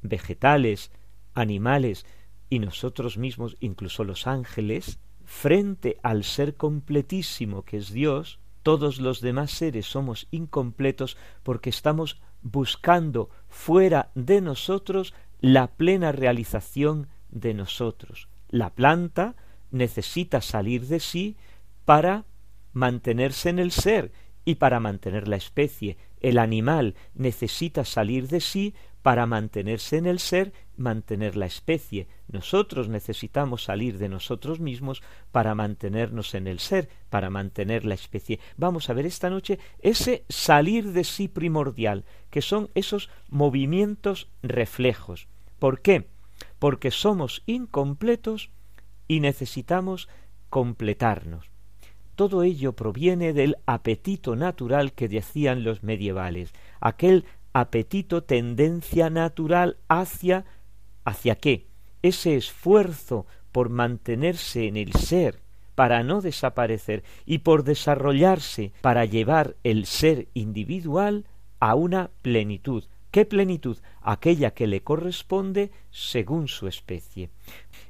vegetales, 0.02 0.90
animales 1.32 2.04
y 2.48 2.58
nosotros 2.58 3.18
mismos, 3.18 3.56
incluso 3.60 4.04
los 4.04 4.26
ángeles, 4.26 4.98
frente 5.24 5.98
al 6.02 6.24
ser 6.24 6.54
completísimo 6.54 7.62
que 7.62 7.78
es 7.78 7.90
Dios, 7.90 8.38
todos 8.62 8.98
los 9.00 9.20
demás 9.20 9.52
seres 9.52 9.86
somos 9.86 10.26
incompletos 10.30 11.16
porque 11.42 11.70
estamos 11.70 12.20
buscando 12.42 13.30
fuera 13.48 14.10
de 14.14 14.40
nosotros 14.40 15.14
la 15.40 15.68
plena 15.68 16.12
realización 16.12 17.08
de 17.30 17.54
nosotros. 17.54 18.28
La 18.48 18.70
planta 18.70 19.36
necesita 19.70 20.40
salir 20.40 20.86
de 20.86 21.00
sí 21.00 21.36
para 21.84 22.24
mantenerse 22.72 23.50
en 23.50 23.58
el 23.58 23.72
ser 23.72 24.12
y 24.44 24.56
para 24.56 24.80
mantener 24.80 25.28
la 25.28 25.36
especie. 25.36 25.96
El 26.20 26.38
animal 26.38 26.94
necesita 27.14 27.84
salir 27.84 28.28
de 28.28 28.40
sí 28.40 28.74
para 29.02 29.26
mantenerse 29.26 29.96
en 29.98 30.06
el 30.06 30.18
ser, 30.18 30.52
mantener 30.76 31.36
la 31.36 31.46
especie. 31.46 32.08
Nosotros 32.28 32.88
necesitamos 32.88 33.64
salir 33.64 33.98
de 33.98 34.08
nosotros 34.08 34.60
mismos 34.60 35.02
para 35.32 35.54
mantenernos 35.54 36.34
en 36.34 36.46
el 36.46 36.58
ser, 36.58 36.88
para 37.10 37.30
mantener 37.30 37.84
la 37.84 37.94
especie. 37.94 38.40
Vamos 38.56 38.90
a 38.90 38.92
ver 38.92 39.06
esta 39.06 39.30
noche 39.30 39.58
ese 39.80 40.24
salir 40.28 40.92
de 40.92 41.04
sí 41.04 41.28
primordial, 41.28 42.04
que 42.30 42.42
son 42.42 42.70
esos 42.74 43.10
movimientos 43.28 44.28
reflejos. 44.42 45.28
¿Por 45.58 45.80
qué? 45.80 46.08
Porque 46.58 46.90
somos 46.90 47.42
incompletos 47.46 48.50
y 49.08 49.20
necesitamos 49.20 50.08
completarnos. 50.50 51.50
Todo 52.14 52.42
ello 52.42 52.72
proviene 52.72 53.34
del 53.34 53.56
apetito 53.66 54.36
natural 54.36 54.94
que 54.94 55.08
decían 55.08 55.64
los 55.64 55.82
medievales, 55.82 56.52
aquel 56.80 57.26
apetito, 57.52 58.22
tendencia 58.22 59.10
natural 59.10 59.78
hacia 59.88 60.44
hacia 61.06 61.36
qué? 61.36 61.66
Ese 62.02 62.36
esfuerzo 62.36 63.24
por 63.52 63.70
mantenerse 63.70 64.66
en 64.66 64.76
el 64.76 64.92
ser, 64.92 65.40
para 65.74 66.02
no 66.02 66.20
desaparecer 66.20 67.04
y 67.24 67.38
por 67.38 67.62
desarrollarse 67.64 68.72
para 68.80 69.04
llevar 69.04 69.56
el 69.62 69.86
ser 69.86 70.28
individual 70.34 71.24
a 71.60 71.74
una 71.74 72.10
plenitud. 72.22 72.84
¿Qué 73.10 73.24
plenitud? 73.24 73.78
Aquella 74.02 74.50
que 74.52 74.66
le 74.66 74.82
corresponde 74.82 75.70
según 75.90 76.48
su 76.48 76.66
especie. 76.66 77.30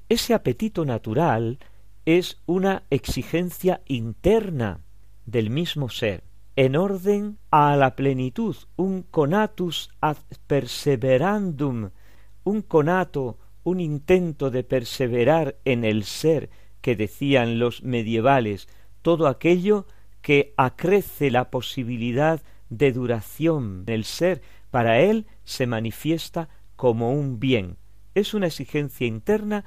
Ese 0.08 0.34
apetito 0.34 0.84
natural 0.84 1.58
es 2.04 2.38
una 2.46 2.84
exigencia 2.90 3.80
interna 3.86 4.80
del 5.24 5.50
mismo 5.50 5.88
ser, 5.88 6.22
en 6.54 6.76
orden 6.76 7.38
a 7.50 7.76
la 7.76 7.96
plenitud, 7.96 8.56
un 8.76 9.02
conatus 9.02 9.90
ad 10.00 10.18
perseverandum, 10.46 11.90
un 12.46 12.62
conato, 12.62 13.38
un 13.64 13.80
intento 13.80 14.52
de 14.52 14.62
perseverar 14.62 15.56
en 15.64 15.84
el 15.84 16.04
ser 16.04 16.48
que 16.80 16.94
decían 16.94 17.58
los 17.58 17.82
medievales, 17.82 18.68
todo 19.02 19.26
aquello 19.26 19.86
que 20.22 20.54
acrece 20.56 21.32
la 21.32 21.50
posibilidad 21.50 22.40
de 22.70 22.92
duración 22.92 23.84
del 23.84 24.04
ser, 24.04 24.42
para 24.70 25.00
él 25.00 25.26
se 25.42 25.66
manifiesta 25.66 26.48
como 26.76 27.12
un 27.12 27.40
bien. 27.40 27.78
Es 28.14 28.32
una 28.32 28.46
exigencia 28.46 29.08
interna 29.08 29.64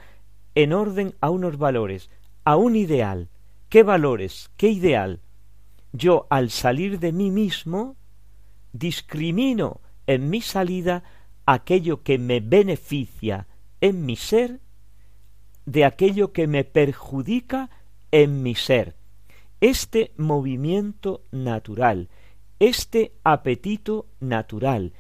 en 0.56 0.72
orden 0.72 1.16
a 1.20 1.30
unos 1.32 1.58
valores, 1.58 2.10
a 2.46 2.56
un 2.56 2.78
ideal. 2.78 3.28
¿Qué 3.68 3.84
valores? 3.84 4.52
¿Qué 4.56 4.70
ideal? 4.70 5.20
Yo 5.92 6.28
al 6.30 6.50
salir 6.50 7.00
de 7.00 7.12
mí 7.12 7.30
mismo 7.30 7.98
discrimino 8.72 9.82
en 10.08 10.30
mi 10.30 10.40
salida 10.40 11.04
aquello 11.54 12.04
que 12.04 12.18
me 12.18 12.40
beneficia 12.40 13.48
en 13.82 14.06
mi 14.06 14.16
ser 14.16 14.60
de 15.66 15.86
aquello 15.86 16.32
que 16.32 16.48
me 16.48 16.64
perjudica 16.64 17.70
en 18.12 18.44
mi 18.44 18.56
ser. 18.56 18.96
este 19.62 20.14
movimiento 20.16 21.22
natural, 21.32 22.08
este 22.60 23.12
apetito 23.24 24.06
natural, 24.20 24.94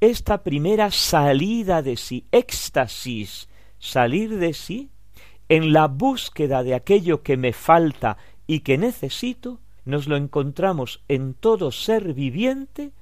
esta 0.00 0.42
primera 0.42 0.90
salida 0.90 1.80
de 1.80 1.96
sí, 1.96 2.26
éxtasis, 2.30 3.48
salir 3.78 4.36
de 4.36 4.52
sí, 4.52 4.90
en 5.48 5.72
la 5.72 5.86
búsqueda 5.86 6.62
de 6.62 6.74
aquello 6.74 7.22
que 7.22 7.38
me 7.38 7.52
falta 7.54 8.18
y 8.46 8.60
que 8.60 8.76
necesito, 8.76 9.60
nos 9.86 10.06
lo 10.06 10.16
encontramos 10.16 11.02
en 11.08 11.32
todo 11.34 11.70
ser 11.72 12.12
viviente 12.12 12.92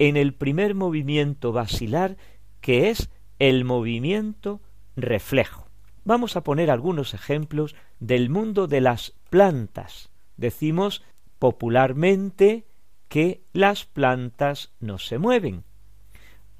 en 0.00 0.16
el 0.16 0.32
primer 0.32 0.74
movimiento 0.74 1.52
basilar 1.52 2.16
que 2.60 2.90
es 2.90 3.10
el 3.38 3.64
movimiento 3.64 4.60
reflejo. 4.96 5.66
Vamos 6.04 6.36
a 6.36 6.42
poner 6.42 6.70
algunos 6.70 7.14
ejemplos 7.14 7.74
del 7.98 8.30
mundo 8.30 8.66
de 8.66 8.80
las 8.80 9.14
plantas. 9.28 10.10
Decimos 10.36 11.02
popularmente 11.38 12.66
que 13.08 13.42
las 13.52 13.84
plantas 13.84 14.72
no 14.80 14.98
se 14.98 15.18
mueven. 15.18 15.64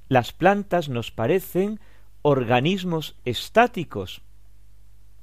Las 0.08 0.32
plantas 0.32 0.88
nos 0.88 1.10
parecen 1.10 1.80
organismos 2.22 3.16
estáticos. 3.24 4.22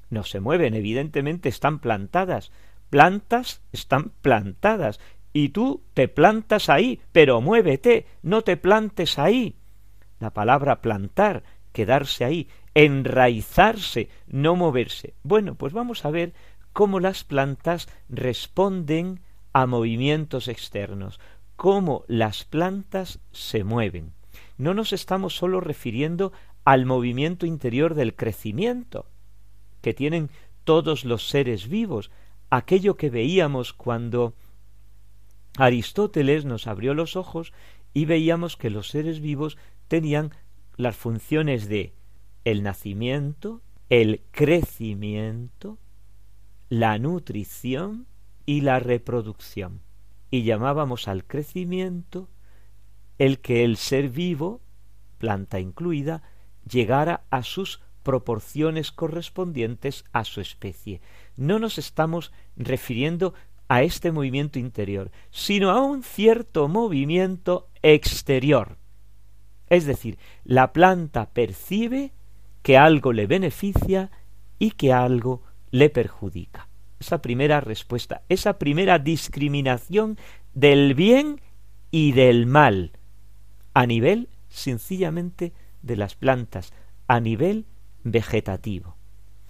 No 0.09 0.23
se 0.23 0.39
mueven, 0.39 0.73
evidentemente 0.73 1.49
están 1.49 1.79
plantadas. 1.79 2.51
Plantas 2.89 3.61
están 3.71 4.11
plantadas. 4.21 4.99
Y 5.33 5.49
tú 5.49 5.83
te 5.93 6.07
plantas 6.07 6.69
ahí, 6.69 7.01
pero 7.11 7.41
muévete, 7.41 8.05
no 8.23 8.43
te 8.43 8.57
plantes 8.57 9.19
ahí. 9.19 9.55
La 10.19 10.31
palabra 10.31 10.81
plantar, 10.81 11.43
quedarse 11.71 12.25
ahí, 12.25 12.47
enraizarse, 12.73 14.09
no 14.27 14.55
moverse. 14.55 15.13
Bueno, 15.23 15.55
pues 15.55 15.73
vamos 15.73 16.05
a 16.05 16.11
ver 16.11 16.33
cómo 16.73 16.99
las 16.99 17.23
plantas 17.23 17.87
responden 18.09 19.21
a 19.53 19.65
movimientos 19.65 20.47
externos, 20.47 21.19
cómo 21.55 22.03
las 22.07 22.43
plantas 22.43 23.19
se 23.31 23.63
mueven. 23.63 24.13
No 24.57 24.73
nos 24.73 24.93
estamos 24.93 25.35
solo 25.35 25.61
refiriendo 25.61 26.31
al 26.65 26.85
movimiento 26.85 27.45
interior 27.45 27.95
del 27.95 28.15
crecimiento 28.15 29.05
que 29.81 29.93
tienen 29.93 30.29
todos 30.63 31.05
los 31.05 31.29
seres 31.29 31.69
vivos, 31.69 32.11
aquello 32.49 32.97
que 32.97 33.09
veíamos 33.09 33.73
cuando 33.73 34.33
Aristóteles 35.57 36.45
nos 36.45 36.67
abrió 36.67 36.93
los 36.93 37.15
ojos 37.15 37.53
y 37.93 38.05
veíamos 38.05 38.57
que 38.57 38.69
los 38.69 38.89
seres 38.89 39.21
vivos 39.21 39.57
tenían 39.87 40.31
las 40.75 40.95
funciones 40.95 41.67
de 41.67 41.93
el 42.43 42.63
nacimiento, 42.63 43.61
el 43.89 44.21
crecimiento, 44.31 45.77
la 46.69 46.97
nutrición 46.97 48.07
y 48.45 48.61
la 48.61 48.79
reproducción. 48.79 49.81
Y 50.29 50.43
llamábamos 50.43 51.07
al 51.07 51.25
crecimiento 51.25 52.29
el 53.17 53.39
que 53.39 53.63
el 53.63 53.77
ser 53.77 54.09
vivo, 54.09 54.61
planta 55.17 55.59
incluida, 55.59 56.21
llegara 56.69 57.23
a 57.29 57.43
sus 57.43 57.81
proporciones 58.03 58.91
correspondientes 58.91 60.05
a 60.13 60.23
su 60.23 60.39
especie. 60.39 61.01
No 61.35 61.59
nos 61.59 61.77
estamos 61.77 62.31
refiriendo 62.55 63.33
a 63.67 63.83
este 63.83 64.11
movimiento 64.11 64.59
interior, 64.59 65.11
sino 65.31 65.71
a 65.71 65.81
un 65.81 66.03
cierto 66.03 66.67
movimiento 66.67 67.69
exterior. 67.81 68.77
Es 69.69 69.85
decir, 69.85 70.17
la 70.43 70.73
planta 70.73 71.29
percibe 71.29 72.11
que 72.61 72.77
algo 72.77 73.13
le 73.13 73.27
beneficia 73.27 74.11
y 74.59 74.71
que 74.71 74.93
algo 74.93 75.43
le 75.71 75.89
perjudica. 75.89 76.67
Esa 76.99 77.21
primera 77.21 77.61
respuesta, 77.61 78.23
esa 78.29 78.57
primera 78.57 78.99
discriminación 78.99 80.17
del 80.53 80.95
bien 80.95 81.41
y 81.91 82.13
del 82.13 82.47
mal, 82.47 82.91
a 83.73 83.85
nivel 83.85 84.29
sencillamente 84.49 85.53
de 85.81 85.95
las 85.95 86.15
plantas, 86.15 86.73
a 87.07 87.19
nivel 87.19 87.65
vegetativo. 88.03 88.95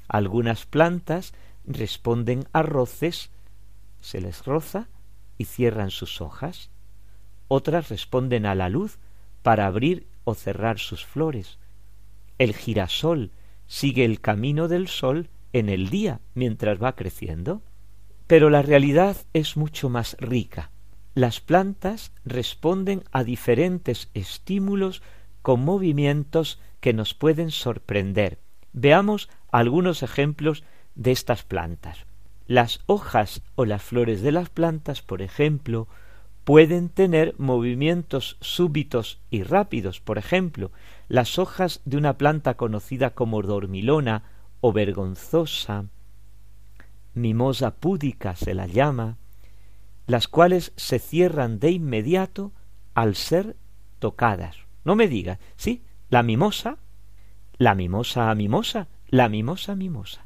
Algunas 0.07 0.65
plantas 0.65 1.33
responden 1.65 2.47
a 2.53 2.61
roces, 2.61 3.31
se 4.01 4.21
les 4.21 4.45
roza 4.45 4.89
y 5.37 5.45
cierran 5.45 5.91
sus 5.91 6.21
hojas. 6.21 6.69
Otras 7.47 7.89
responden 7.89 8.45
a 8.45 8.55
la 8.55 8.69
luz 8.69 8.99
para 9.47 9.65
abrir 9.65 10.07
o 10.25 10.35
cerrar 10.35 10.77
sus 10.77 11.05
flores. 11.05 11.57
El 12.37 12.53
girasol 12.53 13.31
sigue 13.65 14.03
el 14.03 14.19
camino 14.19 14.67
del 14.67 14.89
sol 14.89 15.29
en 15.53 15.69
el 15.69 15.87
día 15.89 16.19
mientras 16.33 16.83
va 16.83 16.97
creciendo. 16.97 17.61
Pero 18.27 18.49
la 18.49 18.61
realidad 18.61 19.15
es 19.31 19.55
mucho 19.55 19.87
más 19.87 20.17
rica. 20.19 20.71
Las 21.13 21.39
plantas 21.39 22.11
responden 22.25 23.05
a 23.13 23.23
diferentes 23.23 24.09
estímulos 24.13 25.01
con 25.41 25.63
movimientos 25.63 26.59
que 26.81 26.91
nos 26.91 27.13
pueden 27.13 27.49
sorprender. 27.49 28.39
Veamos 28.73 29.29
algunos 29.49 30.03
ejemplos 30.03 30.65
de 30.95 31.13
estas 31.13 31.43
plantas. 31.43 32.05
Las 32.47 32.81
hojas 32.85 33.41
o 33.55 33.63
las 33.63 33.81
flores 33.81 34.21
de 34.21 34.33
las 34.33 34.49
plantas, 34.49 35.01
por 35.01 35.21
ejemplo, 35.21 35.87
pueden 36.47 36.87
tener 36.87 37.35
movimientos 37.37 38.37
súbitos 38.39 39.19
y 39.29 39.43
rápidos. 39.43 39.99
Por 39.99 40.17
ejemplo, 40.17 40.71
las 41.09 41.39
hojas 41.39 41.81
de 41.83 41.97
una 41.97 42.17
planta 42.17 42.53
conocida 42.53 43.09
como 43.09 43.41
dormilona 43.41 44.23
o 44.61 44.71
vergonzosa, 44.71 45.87
mimosa 47.13 47.71
púdica 47.75 48.37
se 48.37 48.53
la 48.53 48.65
llama, 48.65 49.17
las 50.05 50.29
cuales 50.29 50.71
se 50.77 50.99
cierran 50.99 51.59
de 51.59 51.71
inmediato 51.71 52.53
al 52.93 53.17
ser 53.17 53.57
tocadas. 53.99 54.55
No 54.85 54.95
me 54.95 55.09
diga, 55.09 55.39
sí, 55.57 55.83
la 56.09 56.23
mimosa, 56.23 56.77
la 57.57 57.75
mimosa 57.75 58.33
mimosa, 58.35 58.87
la 59.09 59.27
mimosa 59.27 59.75
mimosa. 59.75 60.25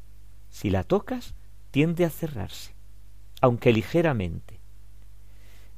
Si 0.50 0.70
la 0.70 0.84
tocas, 0.84 1.34
tiende 1.72 2.04
a 2.04 2.10
cerrarse, 2.10 2.76
aunque 3.40 3.72
ligeramente. 3.72 4.61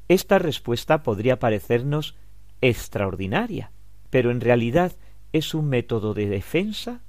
Esta 0.09 0.39
respuesta 0.39 1.03
podría 1.03 1.39
parecernos 1.39 2.15
extraordinaria, 2.61 3.71
pero 4.11 4.31
en 4.31 4.41
realidad 4.41 4.93
es 5.33 5.55
un 5.55 5.69
método 5.69 6.13
de 6.13 6.29
defensa 6.29 7.01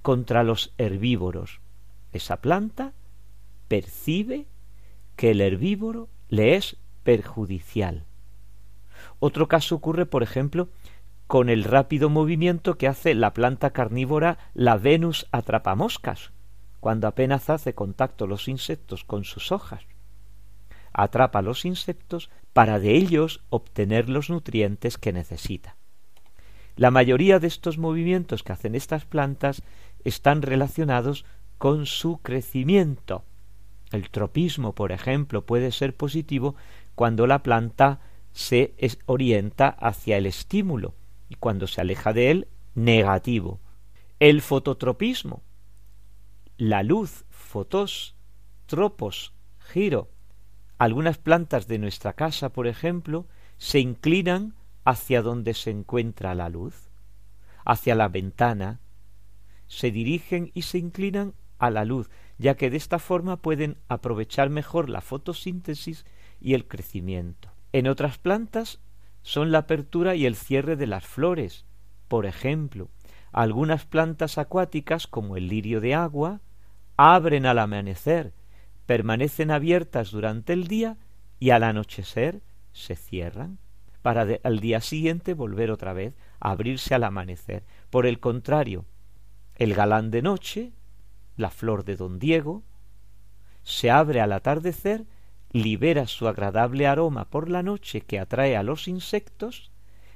contra 0.00 0.42
los 0.42 0.72
herbívoros. 0.78 1.60
Esa 2.12 2.40
planta 2.40 2.92
percibe 3.68 4.46
que 5.16 5.32
el 5.32 5.40
herbívoro 5.40 6.08
le 6.28 6.56
es 6.56 6.76
perjudicial. 7.04 8.04
Otro 9.20 9.46
caso 9.46 9.74
ocurre, 9.74 10.06
por 10.06 10.22
ejemplo, 10.22 10.68
con 11.26 11.50
el 11.50 11.64
rápido 11.64 12.08
movimiento 12.08 12.78
que 12.78 12.88
hace 12.88 13.14
la 13.14 13.34
planta 13.34 13.70
carnívora 13.70 14.38
la 14.54 14.76
Venus 14.76 15.26
atrapamoscas, 15.30 16.32
cuando 16.80 17.06
apenas 17.06 17.50
hace 17.50 17.74
contacto 17.74 18.26
los 18.26 18.48
insectos 18.48 19.04
con 19.04 19.24
sus 19.24 19.52
hojas 19.52 19.84
atrapa 20.92 21.42
los 21.42 21.64
insectos 21.64 22.30
para 22.52 22.78
de 22.78 22.96
ellos 22.96 23.42
obtener 23.48 24.08
los 24.08 24.30
nutrientes 24.30 24.98
que 24.98 25.12
necesita. 25.12 25.76
La 26.76 26.90
mayoría 26.90 27.38
de 27.38 27.46
estos 27.46 27.78
movimientos 27.78 28.42
que 28.42 28.52
hacen 28.52 28.74
estas 28.74 29.04
plantas 29.04 29.62
están 30.04 30.42
relacionados 30.42 31.24
con 31.58 31.86
su 31.86 32.18
crecimiento. 32.18 33.24
El 33.90 34.10
tropismo, 34.10 34.74
por 34.74 34.90
ejemplo, 34.90 35.44
puede 35.44 35.70
ser 35.70 35.94
positivo 35.94 36.56
cuando 36.94 37.26
la 37.26 37.42
planta 37.42 38.00
se 38.32 38.74
orienta 39.06 39.68
hacia 39.68 40.16
el 40.16 40.26
estímulo 40.26 40.94
y 41.28 41.34
cuando 41.34 41.66
se 41.66 41.80
aleja 41.82 42.12
de 42.12 42.30
él, 42.30 42.48
negativo. 42.74 43.60
El 44.18 44.40
fototropismo, 44.40 45.42
la 46.56 46.82
luz, 46.82 47.24
fotos, 47.28 48.14
tropos, 48.66 49.34
giro, 49.58 50.08
algunas 50.82 51.16
plantas 51.16 51.68
de 51.68 51.78
nuestra 51.78 52.14
casa, 52.14 52.48
por 52.48 52.66
ejemplo, 52.66 53.28
se 53.56 53.78
inclinan 53.78 54.56
hacia 54.84 55.22
donde 55.22 55.54
se 55.54 55.70
encuentra 55.70 56.34
la 56.34 56.48
luz, 56.48 56.90
hacia 57.64 57.94
la 57.94 58.08
ventana, 58.08 58.80
se 59.68 59.92
dirigen 59.92 60.50
y 60.54 60.62
se 60.62 60.78
inclinan 60.78 61.34
a 61.60 61.70
la 61.70 61.84
luz, 61.84 62.10
ya 62.36 62.56
que 62.56 62.68
de 62.68 62.78
esta 62.78 62.98
forma 62.98 63.36
pueden 63.36 63.78
aprovechar 63.86 64.50
mejor 64.50 64.90
la 64.90 65.02
fotosíntesis 65.02 66.04
y 66.40 66.54
el 66.54 66.66
crecimiento. 66.66 67.52
En 67.72 67.86
otras 67.86 68.18
plantas 68.18 68.80
son 69.22 69.52
la 69.52 69.58
apertura 69.58 70.16
y 70.16 70.26
el 70.26 70.34
cierre 70.34 70.74
de 70.74 70.88
las 70.88 71.06
flores. 71.06 71.64
Por 72.08 72.26
ejemplo, 72.26 72.88
algunas 73.30 73.86
plantas 73.86 74.36
acuáticas, 74.36 75.06
como 75.06 75.36
el 75.36 75.46
lirio 75.46 75.80
de 75.80 75.94
agua, 75.94 76.40
abren 76.96 77.46
al 77.46 77.60
amanecer 77.60 78.32
permanecen 78.86 79.50
abiertas 79.50 80.10
durante 80.10 80.52
el 80.52 80.66
día 80.66 80.96
y 81.38 81.50
al 81.50 81.62
anochecer 81.62 82.42
se 82.72 82.96
cierran 82.96 83.58
para 84.02 84.26
al 84.42 84.60
día 84.60 84.80
siguiente 84.80 85.34
volver 85.34 85.70
otra 85.70 85.92
vez 85.92 86.14
a 86.40 86.50
abrirse 86.50 86.94
al 86.94 87.04
amanecer. 87.04 87.64
Por 87.90 88.06
el 88.06 88.18
contrario, 88.18 88.84
el 89.54 89.74
galán 89.74 90.10
de 90.10 90.22
noche, 90.22 90.72
la 91.36 91.50
flor 91.50 91.84
de 91.84 91.96
don 91.96 92.18
Diego, 92.18 92.64
se 93.62 93.90
abre 93.90 94.20
al 94.20 94.32
atardecer, 94.32 95.06
libera 95.52 96.06
su 96.06 96.26
agradable 96.26 96.86
aroma 96.86 97.26
por 97.30 97.48
la 97.48 97.62
noche 97.62 98.00
que 98.00 98.18
atrae 98.18 98.56
a 98.56 98.62
los 98.62 98.88
insectos, 98.88 99.70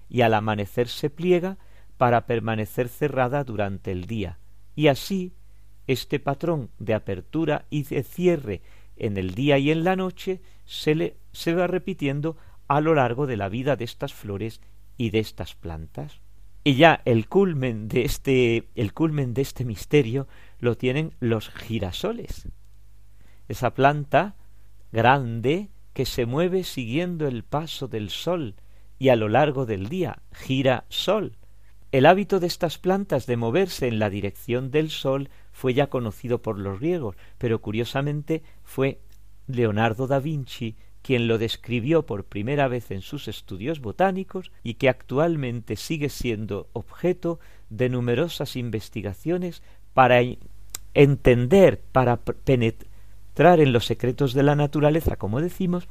y 0.09 0.23
al 0.23 0.35
amanecer 0.35 0.89
se 0.89 1.11
pliega 1.11 1.59
para 1.97 2.27
permanecer 2.27 2.89
cerrada 2.89 3.45
durante 3.45 3.93
el 3.93 4.07
día, 4.07 4.39
y 4.75 4.89
así 4.89 5.33
este 5.87 6.19
patrón 6.19 6.71
de 6.79 6.95
apertura 6.95 7.67
y 7.71 7.85
de 7.85 8.03
cierre 8.03 8.63
en 8.97 9.17
el 9.17 9.35
día 9.35 9.59
y 9.59 9.71
en 9.71 9.85
la 9.85 9.97
noche 9.97 10.41
se, 10.65 10.95
le, 10.95 11.17
se 11.33 11.55
va 11.55 11.67
repitiendo 11.67 12.37
a 12.69 12.81
lo 12.81 12.95
largo 12.95 13.27
de 13.27 13.37
la 13.37 13.49
vida 13.49 13.77
de 13.77 13.85
estas 13.85 14.15
flores 14.15 14.61
y 14.97 15.11
de 15.11 15.21
estas 15.21 15.55
plantas. 15.55 16.21
Y 16.65 16.75
ya 16.75 17.01
el 17.05 17.29
culmen 17.29 17.87
de 17.87 18.05
este, 18.05 18.69
el 18.75 18.93
culmen 18.93 19.35
de 19.35 19.43
este 19.43 19.65
misterio 19.65 20.27
lo 20.59 20.77
tienen 20.77 21.15
los 21.21 21.51
girasoles. 21.51 22.49
Esa 23.49 23.73
planta 23.75 24.35
grande 24.91 25.69
que 25.93 26.07
se 26.07 26.27
mueve 26.27 26.65
siguiendo 26.65 27.29
el 27.29 27.45
paso 27.45 27.87
del 27.87 28.11
sol 28.11 28.57
y 28.99 29.11
a 29.11 29.17
lo 29.17 29.29
largo 29.29 29.65
del 29.65 29.89
día 29.89 30.23
gira 30.33 30.85
sol. 30.89 31.37
El 31.97 32.05
hábito 32.05 32.41
de 32.41 32.47
estas 32.47 32.77
plantas 32.77 33.25
de 33.25 33.39
moverse 33.39 33.89
en 33.89 33.99
la 33.99 34.11
dirección 34.11 34.71
del 34.71 34.91
sol 34.91 35.31
fue 35.51 35.73
ya 35.73 35.87
conocido 35.87 36.43
por 36.43 36.59
los 36.59 36.79
griegos, 36.79 37.17
pero 37.39 37.63
curiosamente 37.63 38.43
fue 38.65 39.01
Leonardo 39.47 40.07
da 40.07 40.19
Vinci 40.19 40.77
quien 41.01 41.27
lo 41.27 41.39
describió 41.39 42.05
por 42.05 42.25
primera 42.25 42.69
vez 42.69 42.91
en 42.91 43.01
sus 43.01 43.29
estudios 43.29 43.81
botánicos 43.81 44.53
y 44.63 44.75
que 44.75 44.91
actualmente 44.91 45.77
sigue 45.77 46.11
siendo 46.11 46.69
objeto 46.75 47.41
de 47.71 47.89
numerosas 47.89 48.57
investigaciones 48.57 49.63
para 49.95 50.21
entender, 50.93 51.81
para 51.93 52.19
penetrar 52.19 53.59
en 53.59 53.73
los 53.73 53.87
secretos 53.87 54.35
de 54.35 54.43
la 54.43 54.55
naturaleza, 54.55 55.17
como 55.17 55.41
decimos, 55.41 55.89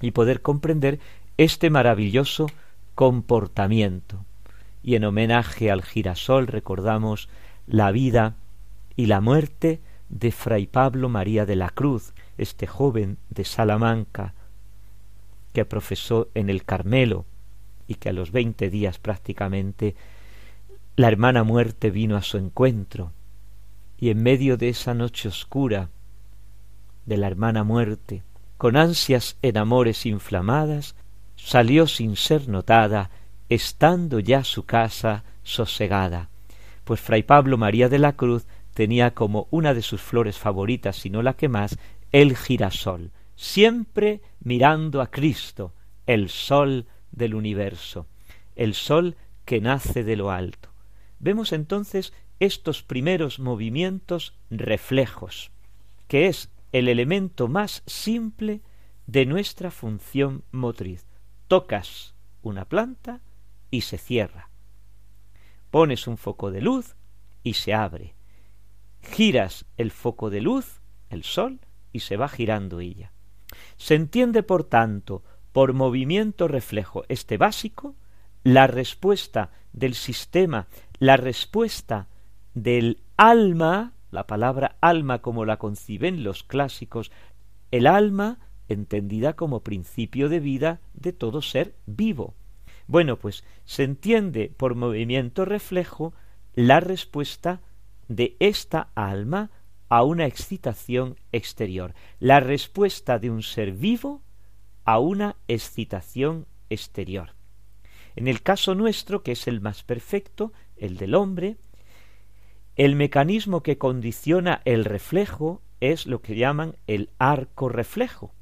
y 0.00 0.12
poder 0.12 0.40
comprender 0.40 0.98
este 1.36 1.68
maravilloso 1.68 2.46
comportamiento. 2.94 4.24
Y 4.86 4.94
en 4.94 5.04
homenaje 5.04 5.72
al 5.72 5.82
girasol 5.82 6.46
recordamos 6.46 7.28
la 7.66 7.90
vida 7.90 8.36
y 8.94 9.06
la 9.06 9.20
muerte 9.20 9.80
de 10.08 10.30
Fray 10.30 10.68
Pablo 10.68 11.08
María 11.08 11.44
de 11.44 11.56
la 11.56 11.70
Cruz, 11.70 12.14
este 12.38 12.68
joven 12.68 13.18
de 13.28 13.44
Salamanca, 13.44 14.34
que 15.52 15.64
profesó 15.64 16.28
en 16.34 16.48
el 16.50 16.64
Carmelo 16.64 17.24
y 17.88 17.96
que 17.96 18.10
a 18.10 18.12
los 18.12 18.30
veinte 18.30 18.70
días 18.70 19.00
prácticamente 19.00 19.96
la 20.94 21.08
hermana 21.08 21.42
muerte 21.42 21.90
vino 21.90 22.16
a 22.16 22.22
su 22.22 22.38
encuentro. 22.38 23.10
Y 23.98 24.10
en 24.10 24.22
medio 24.22 24.56
de 24.56 24.68
esa 24.68 24.94
noche 24.94 25.26
oscura 25.26 25.90
de 27.06 27.16
la 27.16 27.26
hermana 27.26 27.64
muerte, 27.64 28.22
con 28.56 28.76
ansias 28.76 29.36
en 29.42 29.58
amores 29.58 30.06
inflamadas, 30.06 30.94
salió 31.34 31.88
sin 31.88 32.14
ser 32.14 32.48
notada, 32.48 33.10
estando 33.48 34.20
ya 34.20 34.44
su 34.44 34.64
casa 34.64 35.24
sosegada, 35.42 36.30
pues 36.84 37.00
fray 37.00 37.22
Pablo 37.22 37.58
María 37.58 37.88
de 37.88 37.98
la 37.98 38.14
Cruz 38.14 38.46
tenía 38.74 39.14
como 39.14 39.48
una 39.50 39.74
de 39.74 39.82
sus 39.82 40.00
flores 40.00 40.38
favoritas, 40.38 40.96
si 40.96 41.10
no 41.10 41.22
la 41.22 41.34
que 41.34 41.48
más, 41.48 41.78
el 42.12 42.36
girasol, 42.36 43.10
siempre 43.34 44.20
mirando 44.40 45.00
a 45.00 45.10
Cristo, 45.10 45.72
el 46.06 46.28
sol 46.28 46.86
del 47.10 47.34
universo, 47.34 48.06
el 48.54 48.74
sol 48.74 49.16
que 49.44 49.60
nace 49.60 50.04
de 50.04 50.16
lo 50.16 50.30
alto. 50.30 50.68
Vemos 51.18 51.52
entonces 51.52 52.12
estos 52.38 52.82
primeros 52.82 53.38
movimientos 53.38 54.34
reflejos, 54.50 55.50
que 56.08 56.26
es 56.26 56.50
el 56.72 56.88
elemento 56.88 57.48
más 57.48 57.82
simple 57.86 58.60
de 59.06 59.24
nuestra 59.24 59.70
función 59.70 60.44
motriz. 60.52 61.06
Tocas 61.48 62.14
una 62.42 62.64
planta 62.66 63.20
y 63.70 63.82
se 63.82 63.98
cierra. 63.98 64.50
Pones 65.70 66.06
un 66.06 66.16
foco 66.16 66.50
de 66.50 66.60
luz 66.60 66.96
y 67.42 67.54
se 67.54 67.74
abre 67.74 68.16
giras 69.06 69.64
el 69.76 69.90
foco 69.90 70.30
de 70.30 70.40
luz, 70.40 70.80
el 71.10 71.22
sol, 71.22 71.60
y 71.92 72.00
se 72.00 72.16
va 72.16 72.28
girando 72.28 72.80
ella. 72.80 73.12
Se 73.76 73.94
entiende, 73.94 74.42
por 74.42 74.64
tanto, 74.64 75.22
por 75.52 75.72
movimiento 75.72 76.48
reflejo 76.48 77.04
este 77.08 77.38
básico, 77.38 77.94
la 78.42 78.66
respuesta 78.66 79.50
del 79.72 79.94
sistema, 79.94 80.66
la 80.98 81.16
respuesta 81.16 82.08
del 82.54 83.00
alma, 83.16 83.92
la 84.10 84.26
palabra 84.26 84.76
alma 84.80 85.22
como 85.22 85.44
la 85.44 85.58
conciben 85.58 86.22
los 86.22 86.42
clásicos, 86.42 87.10
el 87.70 87.86
alma 87.86 88.38
entendida 88.68 89.34
como 89.34 89.60
principio 89.60 90.28
de 90.28 90.40
vida 90.40 90.80
de 90.94 91.12
todo 91.12 91.40
ser 91.40 91.74
vivo. 91.86 92.34
Bueno, 92.86 93.16
pues 93.16 93.44
se 93.64 93.82
entiende 93.82 94.52
por 94.56 94.74
movimiento 94.74 95.44
reflejo 95.44 96.14
la 96.54 96.80
respuesta 96.80 97.60
de 98.08 98.36
esta 98.38 98.90
alma 98.94 99.50
a 99.88 100.02
una 100.02 100.26
excitación 100.26 101.16
exterior, 101.32 101.94
la 102.18 102.40
respuesta 102.40 103.18
de 103.18 103.30
un 103.30 103.42
ser 103.42 103.72
vivo 103.72 104.22
a 104.84 104.98
una 104.98 105.36
excitación 105.48 106.46
exterior. 106.70 107.34
En 108.14 108.28
el 108.28 108.42
caso 108.42 108.74
nuestro, 108.74 109.22
que 109.22 109.32
es 109.32 109.46
el 109.46 109.60
más 109.60 109.82
perfecto, 109.82 110.52
el 110.76 110.96
del 110.96 111.14
hombre, 111.14 111.56
el 112.76 112.94
mecanismo 112.94 113.62
que 113.62 113.78
condiciona 113.78 114.62
el 114.64 114.84
reflejo 114.84 115.62
es 115.80 116.06
lo 116.06 116.20
que 116.22 116.36
llaman 116.36 116.76
el 116.86 117.10
arco 117.18 117.68
reflejo. 117.68 118.34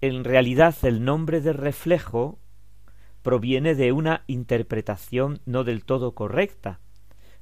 En 0.00 0.24
realidad 0.24 0.74
el 0.82 1.04
nombre 1.04 1.40
de 1.40 1.52
reflejo 1.52 2.38
proviene 3.26 3.74
de 3.74 3.90
una 3.90 4.22
interpretación 4.28 5.40
no 5.46 5.64
del 5.64 5.84
todo 5.84 6.14
correcta, 6.14 6.78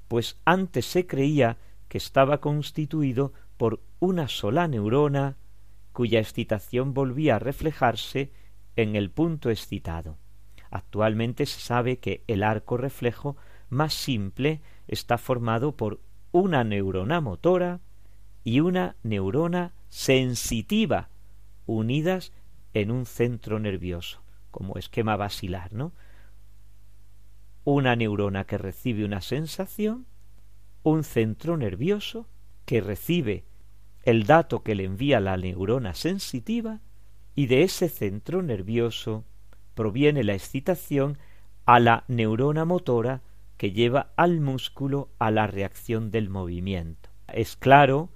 pues 0.08 0.40
antes 0.46 0.86
se 0.86 1.06
creía 1.06 1.58
que 1.88 1.98
estaba 1.98 2.40
constituido 2.40 3.34
por 3.58 3.82
una 3.98 4.28
sola 4.28 4.66
neurona 4.66 5.36
cuya 5.92 6.20
excitación 6.20 6.94
volvía 6.94 7.36
a 7.36 7.38
reflejarse 7.38 8.32
en 8.76 8.96
el 8.96 9.10
punto 9.10 9.50
excitado. 9.50 10.16
Actualmente 10.70 11.44
se 11.44 11.60
sabe 11.60 11.98
que 11.98 12.24
el 12.28 12.44
arco 12.44 12.78
reflejo 12.78 13.36
más 13.68 13.92
simple 13.92 14.62
está 14.88 15.18
formado 15.18 15.76
por 15.76 16.00
una 16.32 16.64
neurona 16.64 17.20
motora 17.20 17.80
y 18.42 18.60
una 18.60 18.96
neurona 19.02 19.74
sensitiva 19.90 21.10
unidas 21.66 22.32
en 22.72 22.90
un 22.90 23.04
centro 23.04 23.58
nervioso, 23.58 24.23
como 24.54 24.78
esquema 24.78 25.16
basilar, 25.16 25.72
¿no? 25.72 25.92
una 27.64 27.96
neurona 27.96 28.44
que 28.44 28.56
recibe 28.56 29.04
una 29.04 29.20
sensación, 29.20 30.06
un 30.84 31.02
centro 31.02 31.56
nervioso 31.56 32.28
que 32.66 32.80
recibe 32.80 33.44
el 34.04 34.24
dato 34.24 34.62
que 34.62 34.74
le 34.74 34.84
envía 34.84 35.18
la 35.18 35.36
neurona 35.36 35.94
sensitiva 35.94 36.80
y 37.34 37.46
de 37.46 37.62
ese 37.62 37.88
centro 37.88 38.42
nervioso 38.42 39.24
proviene 39.74 40.22
la 40.22 40.34
excitación 40.34 41.18
a 41.64 41.80
la 41.80 42.04
neurona 42.06 42.64
motora 42.64 43.22
que 43.56 43.72
lleva 43.72 44.12
al 44.16 44.40
músculo 44.40 45.08
a 45.18 45.30
la 45.30 45.46
reacción 45.46 46.10
del 46.10 46.28
movimiento. 46.28 47.08
Es 47.28 47.56
claro 47.56 48.10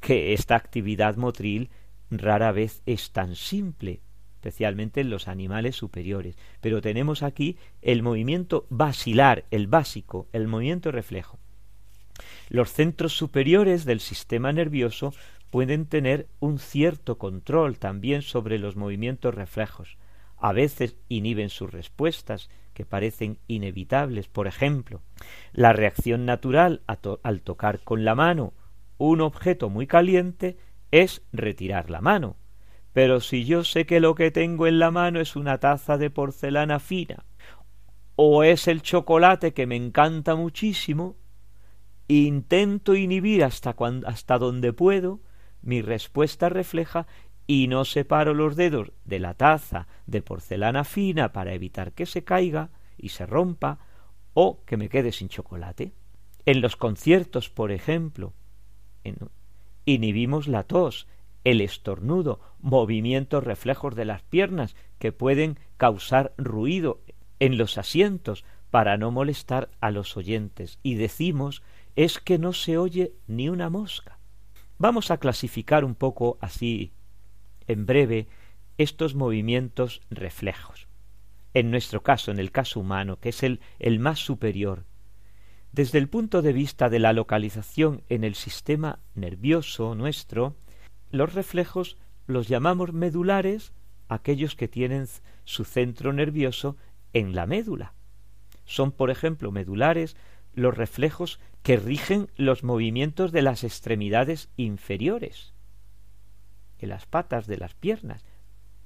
que 0.00 0.32
esta 0.32 0.56
actividad 0.56 1.16
motril 1.16 1.70
rara 2.10 2.52
vez 2.52 2.82
es 2.86 3.12
tan 3.12 3.36
simple, 3.36 4.00
especialmente 4.44 5.00
en 5.00 5.08
los 5.08 5.26
animales 5.26 5.74
superiores. 5.74 6.36
Pero 6.60 6.82
tenemos 6.82 7.22
aquí 7.22 7.56
el 7.80 8.02
movimiento 8.02 8.66
basilar, 8.68 9.46
el 9.50 9.68
básico, 9.68 10.28
el 10.34 10.48
movimiento 10.48 10.92
reflejo. 10.92 11.38
Los 12.50 12.70
centros 12.70 13.16
superiores 13.16 13.86
del 13.86 14.00
sistema 14.00 14.52
nervioso 14.52 15.14
pueden 15.48 15.86
tener 15.86 16.28
un 16.40 16.58
cierto 16.58 17.16
control 17.16 17.78
también 17.78 18.20
sobre 18.20 18.58
los 18.58 18.76
movimientos 18.76 19.34
reflejos. 19.34 19.96
A 20.36 20.52
veces 20.52 20.96
inhiben 21.08 21.48
sus 21.48 21.72
respuestas, 21.72 22.50
que 22.74 22.84
parecen 22.84 23.38
inevitables. 23.46 24.28
Por 24.28 24.46
ejemplo, 24.46 25.00
la 25.52 25.72
reacción 25.72 26.26
natural 26.26 26.82
al 27.22 27.40
tocar 27.40 27.80
con 27.80 28.04
la 28.04 28.14
mano 28.14 28.52
un 28.98 29.20
objeto 29.20 29.70
muy 29.70 29.86
caliente 29.86 30.58
es 30.90 31.22
retirar 31.32 31.88
la 31.88 32.00
mano. 32.00 32.36
Pero 32.94 33.20
si 33.20 33.44
yo 33.44 33.64
sé 33.64 33.86
que 33.86 33.98
lo 33.98 34.14
que 34.14 34.30
tengo 34.30 34.68
en 34.68 34.78
la 34.78 34.92
mano 34.92 35.20
es 35.20 35.34
una 35.34 35.58
taza 35.58 35.98
de 35.98 36.10
porcelana 36.10 36.78
fina, 36.78 37.24
o 38.14 38.44
es 38.44 38.68
el 38.68 38.82
chocolate 38.82 39.52
que 39.52 39.66
me 39.66 39.74
encanta 39.74 40.36
muchísimo, 40.36 41.16
intento 42.06 42.94
inhibir 42.94 43.42
hasta, 43.42 43.74
hasta 44.06 44.38
donde 44.38 44.72
puedo, 44.72 45.20
mi 45.60 45.82
respuesta 45.82 46.48
refleja 46.48 47.08
y 47.48 47.66
no 47.66 47.84
separo 47.84 48.32
los 48.32 48.54
dedos 48.54 48.92
de 49.04 49.18
la 49.18 49.34
taza 49.34 49.88
de 50.06 50.22
porcelana 50.22 50.84
fina 50.84 51.32
para 51.32 51.52
evitar 51.52 51.92
que 51.92 52.06
se 52.06 52.22
caiga 52.22 52.70
y 52.96 53.08
se 53.08 53.26
rompa 53.26 53.80
o 54.34 54.64
que 54.64 54.76
me 54.76 54.88
quede 54.88 55.10
sin 55.10 55.28
chocolate. 55.28 55.94
En 56.46 56.60
los 56.60 56.76
conciertos, 56.76 57.50
por 57.50 57.72
ejemplo, 57.72 58.34
inhibimos 59.84 60.46
la 60.46 60.62
tos, 60.62 61.08
el 61.44 61.60
estornudo, 61.60 62.40
movimientos 62.60 63.44
reflejos 63.44 63.94
de 63.94 64.06
las 64.06 64.22
piernas 64.22 64.74
que 64.98 65.12
pueden 65.12 65.58
causar 65.76 66.32
ruido 66.38 67.00
en 67.38 67.58
los 67.58 67.78
asientos 67.78 68.44
para 68.70 68.96
no 68.96 69.10
molestar 69.10 69.70
a 69.80 69.90
los 69.90 70.16
oyentes. 70.16 70.78
Y 70.82 70.94
decimos 70.94 71.62
es 71.96 72.18
que 72.18 72.38
no 72.38 72.52
se 72.52 72.78
oye 72.78 73.12
ni 73.26 73.48
una 73.48 73.70
mosca. 73.70 74.18
Vamos 74.78 75.10
a 75.10 75.18
clasificar 75.18 75.84
un 75.84 75.94
poco 75.94 76.38
así, 76.40 76.92
en 77.68 77.86
breve, 77.86 78.26
estos 78.76 79.14
movimientos 79.14 80.00
reflejos. 80.10 80.88
En 81.52 81.70
nuestro 81.70 82.02
caso, 82.02 82.32
en 82.32 82.40
el 82.40 82.50
caso 82.50 82.80
humano, 82.80 83.20
que 83.20 83.28
es 83.28 83.44
el, 83.44 83.60
el 83.78 84.00
más 84.00 84.18
superior, 84.18 84.84
desde 85.70 85.98
el 85.98 86.08
punto 86.08 86.42
de 86.42 86.52
vista 86.52 86.88
de 86.88 86.98
la 86.98 87.12
localización 87.12 88.02
en 88.08 88.24
el 88.24 88.34
sistema 88.34 88.98
nervioso 89.14 89.94
nuestro, 89.94 90.56
los 91.14 91.32
reflejos 91.32 91.96
los 92.26 92.48
llamamos 92.48 92.92
medulares 92.92 93.72
aquellos 94.08 94.56
que 94.56 94.66
tienen 94.66 95.06
su 95.44 95.64
centro 95.64 96.12
nervioso 96.12 96.76
en 97.12 97.36
la 97.36 97.46
médula. 97.46 97.94
Son, 98.64 98.90
por 98.90 99.10
ejemplo, 99.10 99.52
medulares 99.52 100.16
los 100.54 100.76
reflejos 100.76 101.38
que 101.62 101.76
rigen 101.76 102.30
los 102.36 102.64
movimientos 102.64 103.30
de 103.30 103.42
las 103.42 103.62
extremidades 103.62 104.50
inferiores, 104.56 105.54
de 106.80 106.88
las 106.88 107.06
patas 107.06 107.46
de 107.46 107.58
las 107.58 107.74
piernas. 107.74 108.24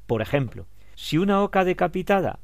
Por 0.06 0.20
ejemplo, 0.20 0.66
si 0.96 1.16
una 1.16 1.42
oca 1.42 1.64
decapitada 1.64 2.40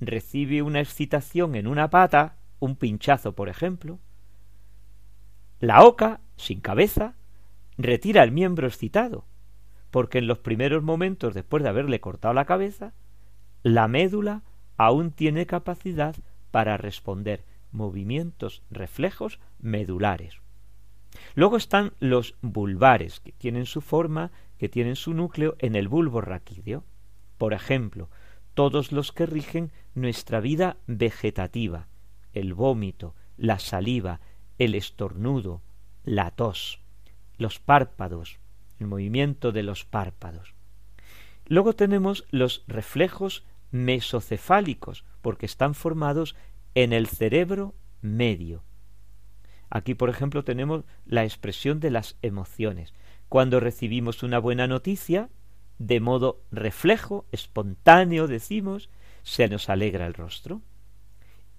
recibe 0.00 0.62
una 0.62 0.80
excitación 0.80 1.56
en 1.56 1.66
una 1.66 1.90
pata, 1.90 2.36
un 2.58 2.74
pinchazo, 2.74 3.34
por 3.34 3.50
ejemplo, 3.50 3.98
la 5.60 5.84
oca, 5.84 6.20
sin 6.36 6.60
cabeza, 6.60 7.16
retira 7.78 8.22
el 8.22 8.32
miembro 8.32 8.66
excitado, 8.66 9.26
porque 9.90 10.18
en 10.18 10.26
los 10.26 10.38
primeros 10.38 10.82
momentos 10.82 11.34
después 11.34 11.62
de 11.62 11.68
haberle 11.68 12.00
cortado 12.00 12.34
la 12.34 12.44
cabeza, 12.44 12.94
la 13.62 13.88
médula 13.88 14.42
aún 14.76 15.10
tiene 15.10 15.46
capacidad 15.46 16.14
para 16.50 16.76
responder 16.76 17.44
movimientos 17.72 18.62
reflejos 18.70 19.40
medulares. 19.58 20.40
Luego 21.34 21.56
están 21.56 21.92
los 21.98 22.34
bulbares, 22.42 23.20
que 23.20 23.32
tienen 23.32 23.66
su 23.66 23.80
forma, 23.80 24.30
que 24.58 24.68
tienen 24.68 24.96
su 24.96 25.14
núcleo 25.14 25.56
en 25.58 25.76
el 25.76 25.88
bulbo 25.88 26.20
raquídeo. 26.20 26.84
Por 27.38 27.52
ejemplo, 27.52 28.10
todos 28.54 28.92
los 28.92 29.12
que 29.12 29.26
rigen 29.26 29.70
nuestra 29.94 30.40
vida 30.40 30.76
vegetativa, 30.86 31.88
el 32.32 32.54
vómito, 32.54 33.14
la 33.36 33.58
saliva, 33.58 34.20
el 34.58 34.74
estornudo, 34.74 35.62
la 36.04 36.30
tos, 36.30 36.80
los 37.38 37.58
párpados, 37.58 38.38
el 38.78 38.86
movimiento 38.86 39.52
de 39.52 39.62
los 39.62 39.84
párpados. 39.84 40.54
Luego 41.46 41.74
tenemos 41.74 42.24
los 42.30 42.64
reflejos 42.66 43.44
mesocefálicos, 43.70 45.04
porque 45.22 45.46
están 45.46 45.74
formados 45.74 46.36
en 46.74 46.92
el 46.92 47.06
cerebro 47.06 47.74
medio. 48.00 48.64
Aquí, 49.70 49.94
por 49.94 50.10
ejemplo, 50.10 50.44
tenemos 50.44 50.84
la 51.04 51.24
expresión 51.24 51.80
de 51.80 51.90
las 51.90 52.16
emociones. 52.22 52.94
Cuando 53.28 53.60
recibimos 53.60 54.22
una 54.22 54.38
buena 54.38 54.66
noticia, 54.66 55.28
de 55.78 56.00
modo 56.00 56.42
reflejo, 56.52 57.26
espontáneo, 57.32 58.28
decimos, 58.28 58.88
se 59.22 59.48
nos 59.48 59.68
alegra 59.68 60.06
el 60.06 60.14
rostro. 60.14 60.62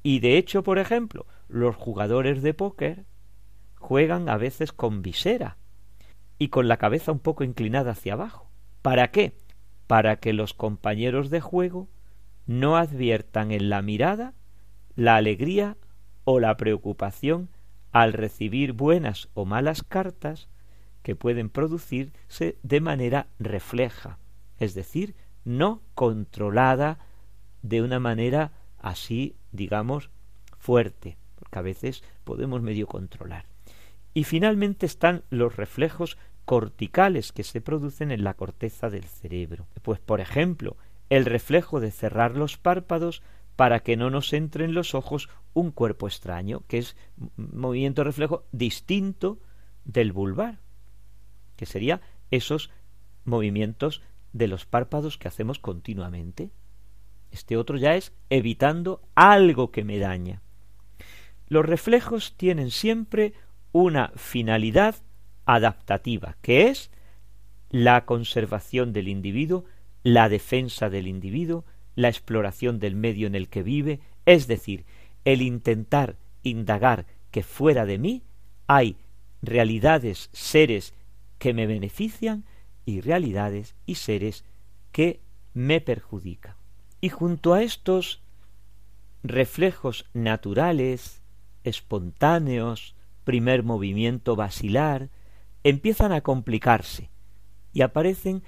Y 0.03 0.19
de 0.19 0.37
hecho, 0.37 0.63
por 0.63 0.79
ejemplo, 0.79 1.25
los 1.49 1.75
jugadores 1.75 2.41
de 2.41 2.53
póker 2.53 3.05
juegan 3.75 4.29
a 4.29 4.37
veces 4.37 4.71
con 4.71 5.01
visera 5.01 5.57
y 6.39 6.49
con 6.49 6.67
la 6.67 6.77
cabeza 6.77 7.11
un 7.11 7.19
poco 7.19 7.43
inclinada 7.43 7.91
hacia 7.91 8.13
abajo. 8.13 8.49
¿Para 8.81 9.11
qué? 9.11 9.37
Para 9.87 10.17
que 10.17 10.33
los 10.33 10.53
compañeros 10.53 11.29
de 11.29 11.41
juego 11.41 11.87
no 12.45 12.77
adviertan 12.77 13.51
en 13.51 13.69
la 13.69 13.81
mirada 13.81 14.33
la 14.95 15.15
alegría 15.15 15.77
o 16.23 16.39
la 16.39 16.57
preocupación 16.57 17.49
al 17.91 18.13
recibir 18.13 18.73
buenas 18.73 19.29
o 19.33 19.45
malas 19.45 19.83
cartas 19.83 20.49
que 21.03 21.15
pueden 21.15 21.49
producirse 21.49 22.57
de 22.63 22.81
manera 22.81 23.27
refleja, 23.39 24.19
es 24.59 24.73
decir, 24.73 25.15
no 25.45 25.81
controlada 25.95 26.99
de 27.61 27.81
una 27.81 27.99
manera 27.99 28.51
así, 28.77 29.35
digamos, 29.51 30.09
fuerte, 30.57 31.17
porque 31.35 31.59
a 31.59 31.61
veces 31.61 32.03
podemos 32.23 32.61
medio 32.61 32.87
controlar. 32.87 33.45
Y 34.17 34.23
finalmente 34.23 34.87
están 34.87 35.21
los 35.29 35.57
reflejos 35.57 36.17
corticales 36.43 37.31
que 37.31 37.43
se 37.43 37.61
producen 37.61 38.09
en 38.09 38.23
la 38.23 38.33
corteza 38.33 38.89
del 38.89 39.03
cerebro. 39.03 39.67
Pues, 39.83 39.99
por 39.99 40.21
ejemplo, 40.21 40.75
el 41.11 41.23
reflejo 41.23 41.79
de 41.79 41.91
cerrar 41.91 42.35
los 42.35 42.57
párpados 42.57 43.21
para 43.55 43.81
que 43.81 43.95
no 43.95 44.09
nos 44.09 44.33
entre 44.33 44.65
en 44.65 44.73
los 44.73 44.95
ojos 44.95 45.29
un 45.53 45.69
cuerpo 45.69 46.07
extraño, 46.07 46.63
que 46.67 46.79
es 46.79 46.97
movimiento 47.35 48.03
reflejo 48.03 48.43
distinto 48.51 49.37
del 49.85 50.13
vulvar, 50.13 50.61
que 51.55 51.67
sería 51.67 52.01
esos 52.31 52.71
movimientos 53.23 54.01
de 54.33 54.47
los 54.47 54.65
párpados 54.65 55.19
que 55.19 55.27
hacemos 55.27 55.59
continuamente. 55.59 56.49
Este 57.29 57.55
otro 57.55 57.77
ya 57.77 57.93
es 57.95 58.13
evitando 58.31 58.99
algo 59.13 59.69
que 59.69 59.83
me 59.83 59.99
daña. 59.99 60.41
Los 61.49 61.67
reflejos 61.67 62.33
tienen 62.35 62.71
siempre 62.71 63.35
una 63.81 64.11
finalidad 64.15 64.95
adaptativa, 65.45 66.37
que 66.41 66.67
es 66.69 66.91
la 67.69 68.05
conservación 68.05 68.93
del 68.93 69.07
individuo, 69.07 69.65
la 70.03 70.29
defensa 70.29 70.89
del 70.89 71.07
individuo, 71.07 71.65
la 71.95 72.09
exploración 72.09 72.79
del 72.79 72.95
medio 72.95 73.27
en 73.27 73.35
el 73.35 73.49
que 73.49 73.63
vive, 73.63 73.99
es 74.25 74.47
decir, 74.47 74.85
el 75.25 75.41
intentar 75.41 76.15
indagar 76.43 77.05
que 77.31 77.43
fuera 77.43 77.85
de 77.85 77.97
mí 77.97 78.23
hay 78.67 78.97
realidades, 79.41 80.29
seres 80.31 80.93
que 81.37 81.53
me 81.53 81.67
benefician 81.67 82.45
y 82.85 83.01
realidades 83.01 83.75
y 83.85 83.95
seres 83.95 84.45
que 84.91 85.19
me 85.53 85.81
perjudican. 85.81 86.55
Y 87.01 87.09
junto 87.09 87.53
a 87.53 87.63
estos 87.63 88.21
reflejos 89.23 90.05
naturales, 90.13 91.21
espontáneos, 91.63 92.95
primer 93.27 93.61
movimiento 93.61 94.37
vacilar, 94.37 95.09
empiezan 95.65 96.13
a 96.13 96.21
complicarse 96.21 97.09
y 97.73 97.81
aparecen 97.81 98.41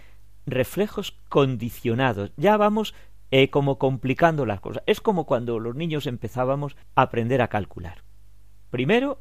reflejos 0.45 1.19
condicionados. 1.27 2.31
Ya 2.37 2.55
vamos 2.55 2.95
eh, 3.29 3.49
como 3.49 3.77
complicando 3.77 4.45
las 4.45 4.61
cosas. 4.61 4.81
Es 4.85 5.01
como 5.01 5.25
cuando 5.25 5.59
los 5.59 5.75
niños 5.75 6.07
empezábamos 6.07 6.77
a 6.95 7.01
aprender 7.01 7.41
a 7.41 7.49
calcular. 7.49 8.05
Primero, 8.69 9.19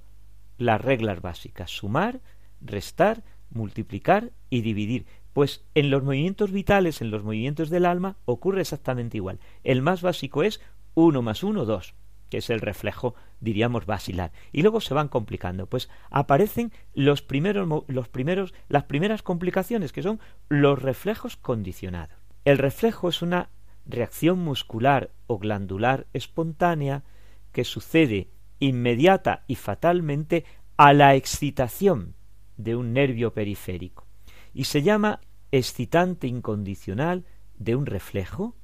las 0.59 0.81
reglas 0.81 1.23
básicas, 1.23 1.73
sumar, 1.73 2.21
restar, 2.61 3.25
multiplicar 3.51 4.31
y 4.51 4.61
dividir. 4.61 5.07
Pues 5.33 5.65
en 5.75 5.91
los 5.91 6.05
movimientos 6.05 6.53
vitales, 6.53 7.03
en 7.03 7.11
los 7.11 7.25
movimientos 7.25 7.69
del 7.69 7.85
alma, 7.85 8.17
ocurre 8.27 8.61
exactamente 8.61 9.17
igual. 9.17 9.41
El 9.65 9.83
más 9.83 10.03
básico 10.03 10.45
es 10.45 10.61
uno 10.95 11.21
más 11.21 11.43
uno, 11.43 11.65
dos, 11.65 11.97
que 12.31 12.39
es 12.39 12.51
el 12.51 12.61
reflejo, 12.61 13.15
diríamos, 13.41 13.87
basilar. 13.87 14.33
Y 14.53 14.63
luego 14.63 14.81
se 14.81 14.95
van 14.95 15.09
complicando. 15.09 15.67
Pues 15.67 15.89
aparecen 16.11 16.73
los 16.95 17.23
primeros, 17.23 17.85
los 17.87 18.09
primeros, 18.09 18.55
las 18.69 18.85
primeras 18.85 19.23
complicaciones, 19.23 19.93
que 19.93 20.03
son 20.03 20.21
los 20.49 20.81
reflejos 20.81 21.37
condicionados. 21.37 22.17
El 22.45 22.59
reflejo 22.59 23.09
es 23.09 23.23
una 23.23 23.51
reacción 23.87 24.39
muscular 24.39 25.11
o 25.27 25.39
glandular 25.39 26.07
espontánea 26.13 27.05
que 27.53 27.65
sucede 27.65 28.29
inmediata 28.59 29.45
y 29.47 29.55
fatalmente 29.55 30.45
a 30.77 30.93
la 30.93 31.15
excitación 31.15 32.15
de 32.57 32.77
un 32.77 32.93
nervio 32.93 33.33
periférico 33.33 34.09
y 34.53 34.65
se 34.65 34.83
llama 34.83 35.21
excitante 35.53 36.27
incondicional 36.27 37.25
de 37.57 37.77
un 37.77 37.87
reflejo 37.87 38.57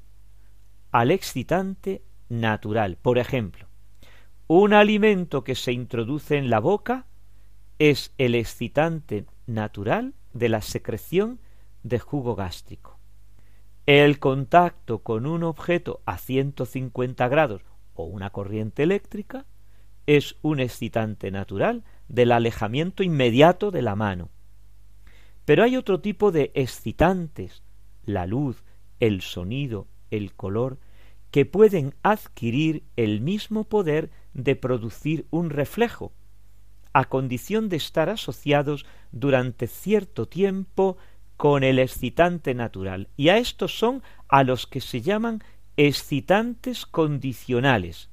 al 0.91 1.11
excitante 1.11 2.03
natural. 2.29 2.97
Por 3.01 3.19
ejemplo, 3.19 3.69
un 4.47 4.75
alimento 4.75 5.45
que 5.45 5.55
se 5.55 5.73
introduce 5.73 6.37
en 6.37 6.51
la 6.51 6.61
boca 6.61 7.07
es 7.79 8.13
el 8.19 8.35
excitante 8.35 9.27
natural 9.47 10.15
de 10.33 10.49
la 10.49 10.61
secreción 10.61 11.41
de 11.83 11.99
jugo 11.99 12.35
gástrico. 12.35 12.99
El 13.87 14.19
contacto 14.19 15.01
con 15.01 15.27
un 15.27 15.43
objeto 15.43 16.01
a 16.07 16.19
150 16.19 17.29
grados 17.29 17.63
o 17.95 18.05
una 18.05 18.31
corriente 18.31 18.83
eléctrica 18.83 19.47
es 20.07 20.37
un 20.43 20.61
excitante 20.61 21.31
natural 21.31 21.85
del 22.09 22.33
alejamiento 22.33 23.03
inmediato 23.03 23.71
de 23.71 23.83
la 23.83 23.95
mano. 23.95 24.31
Pero 25.45 25.63
hay 25.63 25.77
otro 25.77 26.01
tipo 26.01 26.33
de 26.33 26.51
excitantes, 26.55 27.63
la 28.05 28.27
luz, 28.27 28.63
el 29.01 29.21
sonido, 29.21 29.87
el 30.11 30.35
color, 30.35 30.79
que 31.35 31.47
pueden 31.47 31.97
adquirir 32.05 32.85
el 32.95 33.21
mismo 33.21 33.65
poder 33.65 34.13
de 34.35 34.55
producir 34.55 35.27
un 35.31 35.51
reflejo, 35.51 36.13
a 36.93 37.07
condición 37.07 37.69
de 37.69 37.77
estar 37.77 38.09
asociados 38.09 38.87
durante 39.11 39.67
cierto 39.67 40.29
tiempo 40.29 40.97
con 41.37 41.65
el 41.65 41.81
excitante 41.81 42.55
natural. 42.55 43.09
Y 43.17 43.31
a 43.31 43.39
estos 43.39 43.77
son 43.77 44.05
a 44.29 44.45
los 44.45 44.69
que 44.69 44.81
se 44.81 45.01
llaman 45.01 45.43
excitantes 45.77 46.87
condicionales 46.87 48.11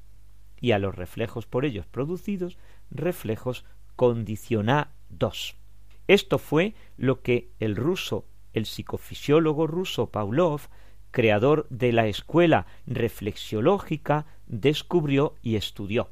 y 0.59 0.71
a 0.71 0.79
los 0.79 0.95
reflejos 0.95 1.45
por 1.45 1.63
ellos 1.63 1.85
producidos 1.85 2.57
reflejos 2.89 3.65
condicionados. 3.95 5.57
Esto 6.07 6.39
fue 6.39 6.73
lo 6.97 7.21
que 7.21 7.51
el 7.59 7.75
ruso, 7.75 8.25
el 8.53 8.65
psicofisiólogo 8.65 9.67
ruso 9.67 10.09
Pavlov, 10.09 10.61
creador 11.11 11.67
de 11.69 11.91
la 11.91 12.07
escuela 12.07 12.65
reflexiológica, 12.87 14.25
descubrió 14.47 15.35
y 15.41 15.55
estudió. 15.55 16.09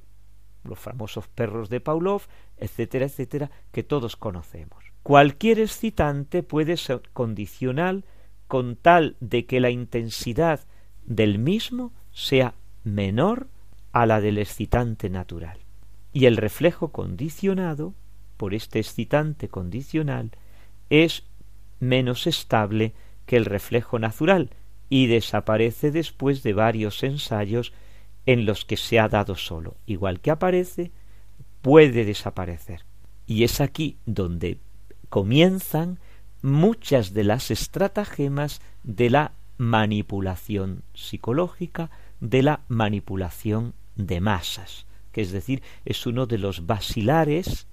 Los 0.63 0.77
famosos 0.77 1.27
perros 1.27 1.69
de 1.69 1.79
Pavlov, 1.79 2.23
etcétera, 2.57 3.05
etcétera, 3.05 3.49
que 3.71 3.83
todos 3.83 4.15
conocemos. 4.15 4.83
Cualquier 5.03 5.59
excitante 5.59 6.43
puede 6.43 6.77
ser 6.77 7.01
condicional 7.13 8.03
con 8.47 8.75
tal 8.75 9.15
de 9.19 9.45
que 9.45 9.59
la 9.59 9.69
intensidad 9.69 10.61
del 11.05 11.39
mismo 11.39 11.93
sea 12.11 12.53
menor 12.83 13.47
a 13.91 14.05
la 14.05 14.21
del 14.21 14.37
excitante 14.37 15.09
natural. 15.09 15.59
Y 16.11 16.25
el 16.25 16.37
reflejo 16.37 16.89
condicionado 16.89 17.93
por 18.37 18.53
este 18.53 18.79
excitante 18.79 19.49
condicional 19.49 20.31
es 20.89 21.23
menos 21.79 22.27
estable 22.27 22.93
que 23.25 23.37
el 23.37 23.45
reflejo 23.45 23.99
natural 23.99 24.49
y 24.89 25.07
desaparece 25.07 25.91
después 25.91 26.43
de 26.43 26.53
varios 26.53 27.03
ensayos 27.03 27.73
en 28.25 28.45
los 28.45 28.65
que 28.65 28.77
se 28.77 28.99
ha 28.99 29.07
dado 29.07 29.35
solo. 29.35 29.77
Igual 29.85 30.19
que 30.19 30.31
aparece, 30.31 30.91
puede 31.61 32.05
desaparecer. 32.05 32.85
Y 33.25 33.43
es 33.43 33.61
aquí 33.61 33.97
donde 34.05 34.59
comienzan 35.09 35.99
muchas 36.41 37.13
de 37.13 37.23
las 37.23 37.51
estratagemas 37.51 38.61
de 38.83 39.09
la 39.09 39.33
manipulación 39.57 40.83
psicológica, 40.93 41.91
de 42.21 42.43
la 42.43 42.61
manipulación 42.67 43.73
de 43.95 44.21
masas, 44.21 44.85
que 45.11 45.21
es 45.21 45.31
decir, 45.31 45.61
es 45.85 46.05
uno 46.05 46.25
de 46.25 46.37
los 46.37 46.65
basilares, 46.65 47.67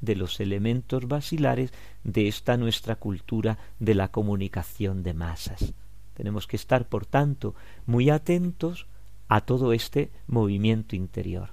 de 0.00 0.16
los 0.16 0.40
elementos 0.40 1.06
basilares 1.06 1.72
de 2.04 2.28
esta 2.28 2.56
nuestra 2.56 2.96
cultura 2.96 3.58
de 3.78 3.94
la 3.94 4.08
comunicación 4.08 5.02
de 5.02 5.14
masas. 5.14 5.72
Tenemos 6.18 6.48
que 6.48 6.56
estar, 6.56 6.88
por 6.88 7.06
tanto, 7.06 7.54
muy 7.86 8.10
atentos 8.10 8.88
a 9.28 9.40
todo 9.42 9.72
este 9.72 10.10
movimiento 10.26 10.96
interior, 10.96 11.50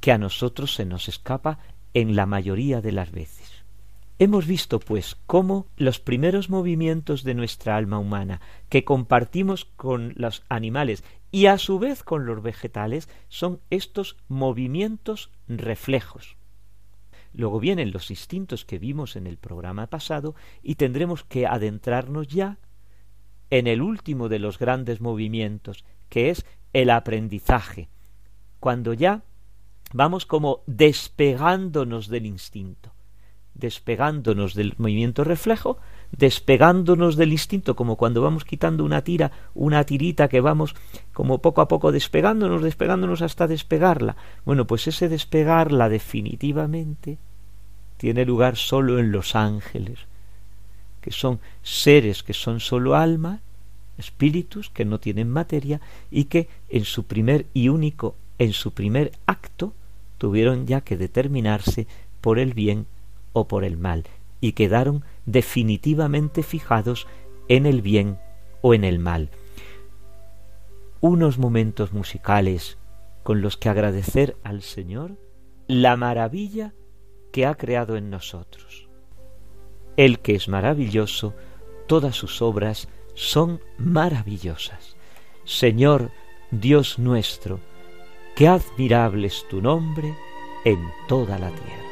que 0.00 0.12
a 0.12 0.18
nosotros 0.18 0.74
se 0.74 0.86
nos 0.86 1.08
escapa 1.08 1.58
en 1.92 2.16
la 2.16 2.24
mayoría 2.24 2.80
de 2.80 2.92
las 2.92 3.10
veces. 3.10 3.64
Hemos 4.18 4.46
visto, 4.46 4.80
pues, 4.80 5.18
cómo 5.26 5.66
los 5.76 6.00
primeros 6.00 6.48
movimientos 6.48 7.22
de 7.22 7.34
nuestra 7.34 7.76
alma 7.76 7.98
humana, 7.98 8.40
que 8.70 8.82
compartimos 8.82 9.66
con 9.76 10.14
los 10.16 10.42
animales 10.48 11.04
y 11.30 11.46
a 11.46 11.58
su 11.58 11.78
vez 11.78 12.02
con 12.02 12.24
los 12.24 12.42
vegetales, 12.42 13.10
son 13.28 13.60
estos 13.68 14.16
movimientos 14.28 15.28
reflejos. 15.48 16.38
Luego 17.34 17.60
vienen 17.60 17.92
los 17.92 18.10
instintos 18.10 18.64
que 18.64 18.78
vimos 18.78 19.16
en 19.16 19.26
el 19.26 19.36
programa 19.36 19.86
pasado 19.88 20.34
y 20.62 20.76
tendremos 20.76 21.24
que 21.24 21.46
adentrarnos 21.46 22.28
ya 22.28 22.56
en 23.52 23.68
el 23.68 23.82
último 23.82 24.28
de 24.28 24.40
los 24.40 24.58
grandes 24.58 25.00
movimientos, 25.00 25.84
que 26.08 26.30
es 26.30 26.44
el 26.72 26.90
aprendizaje, 26.90 27.88
cuando 28.58 28.94
ya 28.94 29.22
vamos 29.92 30.26
como 30.26 30.62
despegándonos 30.66 32.08
del 32.08 32.26
instinto 32.26 32.92
despegándonos 33.54 34.54
del 34.54 34.74
movimiento 34.78 35.24
reflejo, 35.24 35.78
despegándonos 36.10 37.16
del 37.16 37.32
instinto, 37.32 37.76
como 37.76 37.96
cuando 37.96 38.22
vamos 38.22 38.44
quitando 38.44 38.84
una 38.84 39.02
tira, 39.04 39.30
una 39.54 39.84
tirita 39.84 40.28
que 40.28 40.40
vamos 40.40 40.74
como 41.12 41.40
poco 41.40 41.60
a 41.60 41.68
poco 41.68 41.92
despegándonos, 41.92 42.62
despegándonos 42.62 43.22
hasta 43.22 43.46
despegarla. 43.46 44.16
Bueno, 44.44 44.66
pues 44.66 44.86
ese 44.88 45.08
despegarla 45.08 45.88
definitivamente 45.88 47.18
tiene 47.96 48.24
lugar 48.24 48.56
solo 48.56 48.98
en 48.98 49.12
los 49.12 49.36
ángeles, 49.36 50.00
que 51.02 51.10
son 51.10 51.40
seres 51.62 52.22
que 52.22 52.32
son 52.32 52.60
solo 52.60 52.96
alma, 52.96 53.40
espíritus 53.98 54.70
que 54.70 54.86
no 54.86 54.98
tienen 54.98 55.28
materia 55.28 55.80
y 56.10 56.24
que 56.24 56.48
en 56.70 56.84
su 56.84 57.04
primer 57.04 57.44
y 57.52 57.68
único, 57.68 58.14
en 58.38 58.54
su 58.54 58.72
primer 58.72 59.12
acto, 59.26 59.74
tuvieron 60.16 60.66
ya 60.66 60.80
que 60.80 60.96
determinarse 60.96 61.86
por 62.20 62.38
el 62.38 62.54
bien 62.54 62.86
o 63.32 63.48
por 63.48 63.64
el 63.64 63.76
mal, 63.76 64.04
y 64.40 64.52
quedaron 64.52 65.04
definitivamente 65.26 66.42
fijados 66.42 67.06
en 67.48 67.66
el 67.66 67.82
bien 67.82 68.18
o 68.62 68.74
en 68.74 68.84
el 68.84 68.98
mal. 68.98 69.30
Unos 71.00 71.38
momentos 71.38 71.92
musicales 71.92 72.78
con 73.22 73.40
los 73.42 73.56
que 73.56 73.68
agradecer 73.68 74.36
al 74.44 74.62
Señor 74.62 75.16
la 75.66 75.96
maravilla 75.96 76.72
que 77.32 77.46
ha 77.46 77.54
creado 77.56 77.96
en 77.96 78.10
nosotros. 78.10 78.88
El 79.96 80.20
que 80.20 80.34
es 80.34 80.48
maravilloso, 80.48 81.34
todas 81.86 82.16
sus 82.16 82.42
obras 82.42 82.88
son 83.14 83.60
maravillosas. 83.78 84.96
Señor 85.44 86.10
Dios 86.50 86.98
nuestro, 86.98 87.60
qué 88.36 88.48
admirable 88.48 89.26
es 89.26 89.46
tu 89.48 89.60
nombre 89.60 90.14
en 90.64 90.78
toda 91.08 91.38
la 91.38 91.50
tierra. 91.50 91.91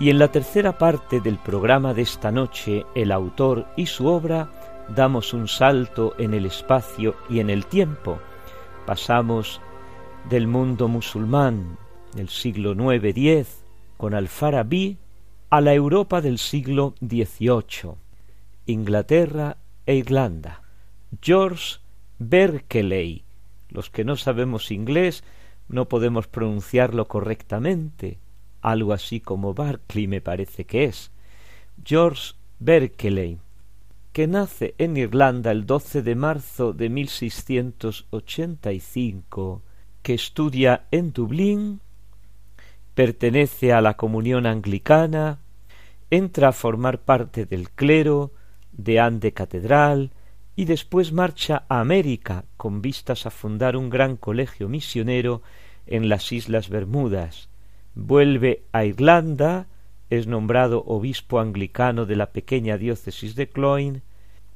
Y 0.00 0.08
en 0.08 0.18
la 0.18 0.32
tercera 0.32 0.78
parte 0.78 1.20
del 1.20 1.36
programa 1.36 1.92
de 1.92 2.00
esta 2.00 2.32
noche, 2.32 2.86
el 2.94 3.12
autor 3.12 3.66
y 3.76 3.84
su 3.84 4.06
obra, 4.06 4.50
damos 4.88 5.34
un 5.34 5.46
salto 5.46 6.14
en 6.18 6.32
el 6.32 6.46
espacio 6.46 7.16
y 7.28 7.40
en 7.40 7.50
el 7.50 7.66
tiempo. 7.66 8.18
Pasamos 8.86 9.60
del 10.30 10.46
mundo 10.46 10.88
musulmán 10.88 11.76
del 12.14 12.30
siglo 12.30 12.72
IX-X 12.72 13.62
con 13.98 14.14
Al-Farabi 14.14 14.96
a 15.50 15.60
la 15.60 15.74
Europa 15.74 16.22
del 16.22 16.38
siglo 16.38 16.94
XVIII, 17.00 17.92
Inglaterra 18.64 19.58
e 19.84 19.96
Irlanda. 19.96 20.62
George 21.20 21.76
Berkeley. 22.18 23.24
Los 23.68 23.90
que 23.90 24.04
no 24.04 24.16
sabemos 24.16 24.70
inglés 24.70 25.24
no 25.68 25.90
podemos 25.90 26.26
pronunciarlo 26.26 27.06
correctamente 27.06 28.18
algo 28.62 28.92
así 28.92 29.20
como 29.20 29.54
Barclay 29.54 30.06
me 30.06 30.20
parece 30.20 30.64
que 30.64 30.84
es, 30.84 31.10
George 31.84 32.34
Berkeley, 32.58 33.38
que 34.12 34.26
nace 34.26 34.74
en 34.78 34.96
Irlanda 34.96 35.50
el 35.50 35.66
12 35.66 36.02
de 36.02 36.14
marzo 36.14 36.72
de 36.72 36.88
1685, 36.88 39.62
que 40.02 40.14
estudia 40.14 40.86
en 40.90 41.12
Dublín, 41.12 41.80
pertenece 42.94 43.72
a 43.72 43.80
la 43.80 43.96
comunión 43.96 44.46
anglicana, 44.46 45.38
entra 46.10 46.48
a 46.48 46.52
formar 46.52 47.00
parte 47.00 47.46
del 47.46 47.70
clero, 47.70 48.32
de 48.72 48.98
Ande 48.98 49.32
Catedral, 49.32 50.10
y 50.56 50.64
después 50.64 51.12
marcha 51.12 51.64
a 51.68 51.78
América 51.80 52.44
con 52.56 52.82
vistas 52.82 53.26
a 53.26 53.30
fundar 53.30 53.76
un 53.76 53.90
gran 53.90 54.16
colegio 54.16 54.68
misionero 54.68 55.42
en 55.86 56.08
las 56.08 56.32
Islas 56.32 56.68
Bermudas, 56.68 57.49
vuelve 58.00 58.64
a 58.72 58.86
Irlanda, 58.86 59.68
es 60.08 60.26
nombrado 60.26 60.82
obispo 60.86 61.38
anglicano 61.38 62.06
de 62.06 62.16
la 62.16 62.32
pequeña 62.32 62.78
diócesis 62.78 63.34
de 63.34 63.46
Cloyne, 63.48 64.00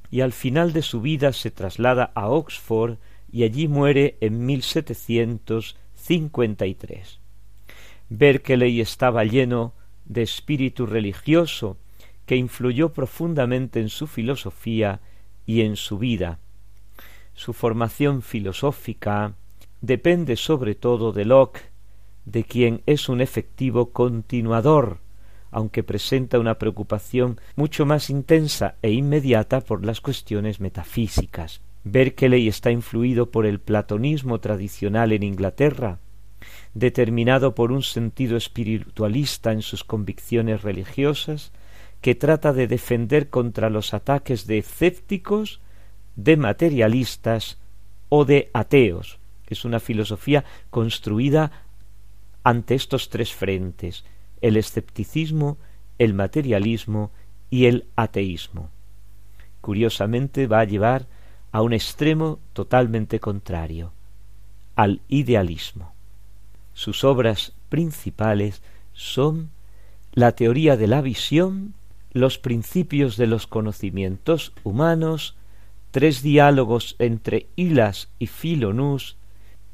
y 0.09 0.21
al 0.21 0.31
final 0.33 0.73
de 0.73 0.81
su 0.81 1.01
vida 1.01 1.31
se 1.31 1.51
traslada 1.51 2.11
a 2.15 2.27
Oxford 2.29 2.97
y 3.31 3.43
allí 3.43 3.67
muere 3.67 4.17
en 4.19 4.43
1753. 4.45 7.19
Berkeley 8.09 8.81
estaba 8.81 9.23
lleno 9.23 9.73
de 10.05 10.23
espíritu 10.23 10.87
religioso 10.87 11.77
que 12.25 12.35
influyó 12.35 12.93
profundamente 12.93 13.79
en 13.79 13.89
su 13.89 14.07
filosofía 14.07 15.01
y 15.45 15.61
en 15.61 15.75
su 15.75 15.99
vida. 15.99 16.39
Su 17.33 17.53
formación 17.53 18.23
filosófica 18.23 19.35
depende 19.81 20.35
sobre 20.35 20.73
todo 20.75 21.11
de 21.11 21.25
Locke, 21.25 21.74
de 22.25 22.43
quien 22.43 22.81
es 22.85 23.09
un 23.09 23.21
efectivo 23.21 23.91
continuador, 23.91 24.99
aunque 25.51 25.83
presenta 25.83 26.39
una 26.39 26.55
preocupación 26.55 27.39
mucho 27.55 27.85
más 27.85 28.09
intensa 28.09 28.75
e 28.81 28.91
inmediata 28.91 29.61
por 29.61 29.85
las 29.85 30.01
cuestiones 30.01 30.59
metafísicas. 30.59 31.61
Berkeley 31.83 32.47
está 32.47 32.71
influido 32.71 33.29
por 33.29 33.45
el 33.45 33.59
platonismo 33.59 34.39
tradicional 34.39 35.11
en 35.11 35.23
Inglaterra, 35.23 35.99
determinado 36.73 37.55
por 37.55 37.71
un 37.71 37.83
sentido 37.83 38.37
espiritualista 38.37 39.51
en 39.51 39.61
sus 39.61 39.83
convicciones 39.83 40.63
religiosas, 40.63 41.51
que 42.01 42.15
trata 42.15 42.53
de 42.53 42.67
defender 42.67 43.29
contra 43.29 43.69
los 43.69 43.93
ataques 43.93 44.45
de 44.47 44.57
escépticos, 44.59 45.61
de 46.15 46.37
materialistas 46.37 47.59
o 48.09 48.25
de 48.25 48.49
ateos. 48.53 49.19
Es 49.47 49.63
una 49.63 49.79
filosofía 49.79 50.43
construida 50.69 51.64
ante 52.45 52.75
estos 52.75 53.09
tres 53.09 53.33
frentes, 53.33 54.05
el 54.39 54.55
escepticismo, 54.55 55.57
el 55.97 56.13
materialismo 56.13 57.09
y 57.49 57.65
el 57.65 57.87
ateísmo. 57.95 58.69
Curiosamente 59.61 60.45
va 60.45 60.59
a 60.59 60.65
llevar 60.65 61.07
a 61.51 61.63
un 61.63 61.73
extremo 61.73 62.37
totalmente 62.53 63.19
contrario, 63.19 63.93
al 64.75 65.01
idealismo. 65.07 65.95
Sus 66.75 67.03
obras 67.03 67.53
principales 67.69 68.61
son 68.93 69.49
la 70.13 70.33
teoría 70.33 70.77
de 70.77 70.85
la 70.85 71.01
visión, 71.01 71.73
los 72.11 72.37
principios 72.37 73.17
de 73.17 73.25
los 73.25 73.47
conocimientos 73.47 74.53
humanos, 74.63 75.35
tres 75.89 76.21
diálogos 76.21 76.95
entre 76.99 77.47
Hilas 77.55 78.09
y 78.19 78.27
Filonús, 78.27 79.17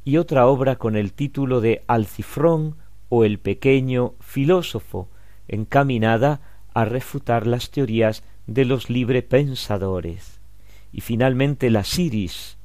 y 0.03 0.17
otra 0.17 0.47
obra 0.47 0.77
con 0.77 0.95
el 0.95 1.13
título 1.13 1.61
de 1.61 1.83
Alcifrón 1.87 2.77
o 3.09 3.23
el 3.23 3.39
pequeño 3.39 4.15
filósofo, 4.19 5.09
encaminada 5.47 6.41
a 6.73 6.85
refutar 6.85 7.45
las 7.45 7.71
teorías 7.71 8.23
de 8.47 8.65
los 8.65 8.89
librepensadores. 8.89 10.39
Y 10.91 11.01
finalmente 11.01 11.69
la 11.69 11.83
Siris, 11.83 12.57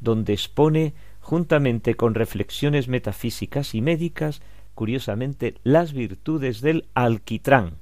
donde 0.00 0.32
expone, 0.32 0.94
juntamente 1.20 1.94
con 1.94 2.14
reflexiones 2.14 2.88
metafísicas 2.88 3.74
y 3.74 3.80
médicas, 3.80 4.42
curiosamente, 4.74 5.54
las 5.62 5.92
virtudes 5.92 6.60
del 6.60 6.86
alquitrán. 6.94 7.78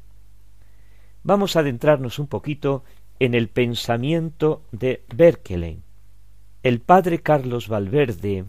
Vamos 1.24 1.57
a 1.57 1.61
adentrarnos 1.61 2.18
un 2.18 2.26
poquito 2.26 2.84
en 3.18 3.34
el 3.34 3.48
pensamiento 3.48 4.62
de 4.72 5.05
Berkeley. 5.14 5.80
El 6.62 6.80
padre 6.80 7.20
Carlos 7.20 7.68
Valverde, 7.68 8.44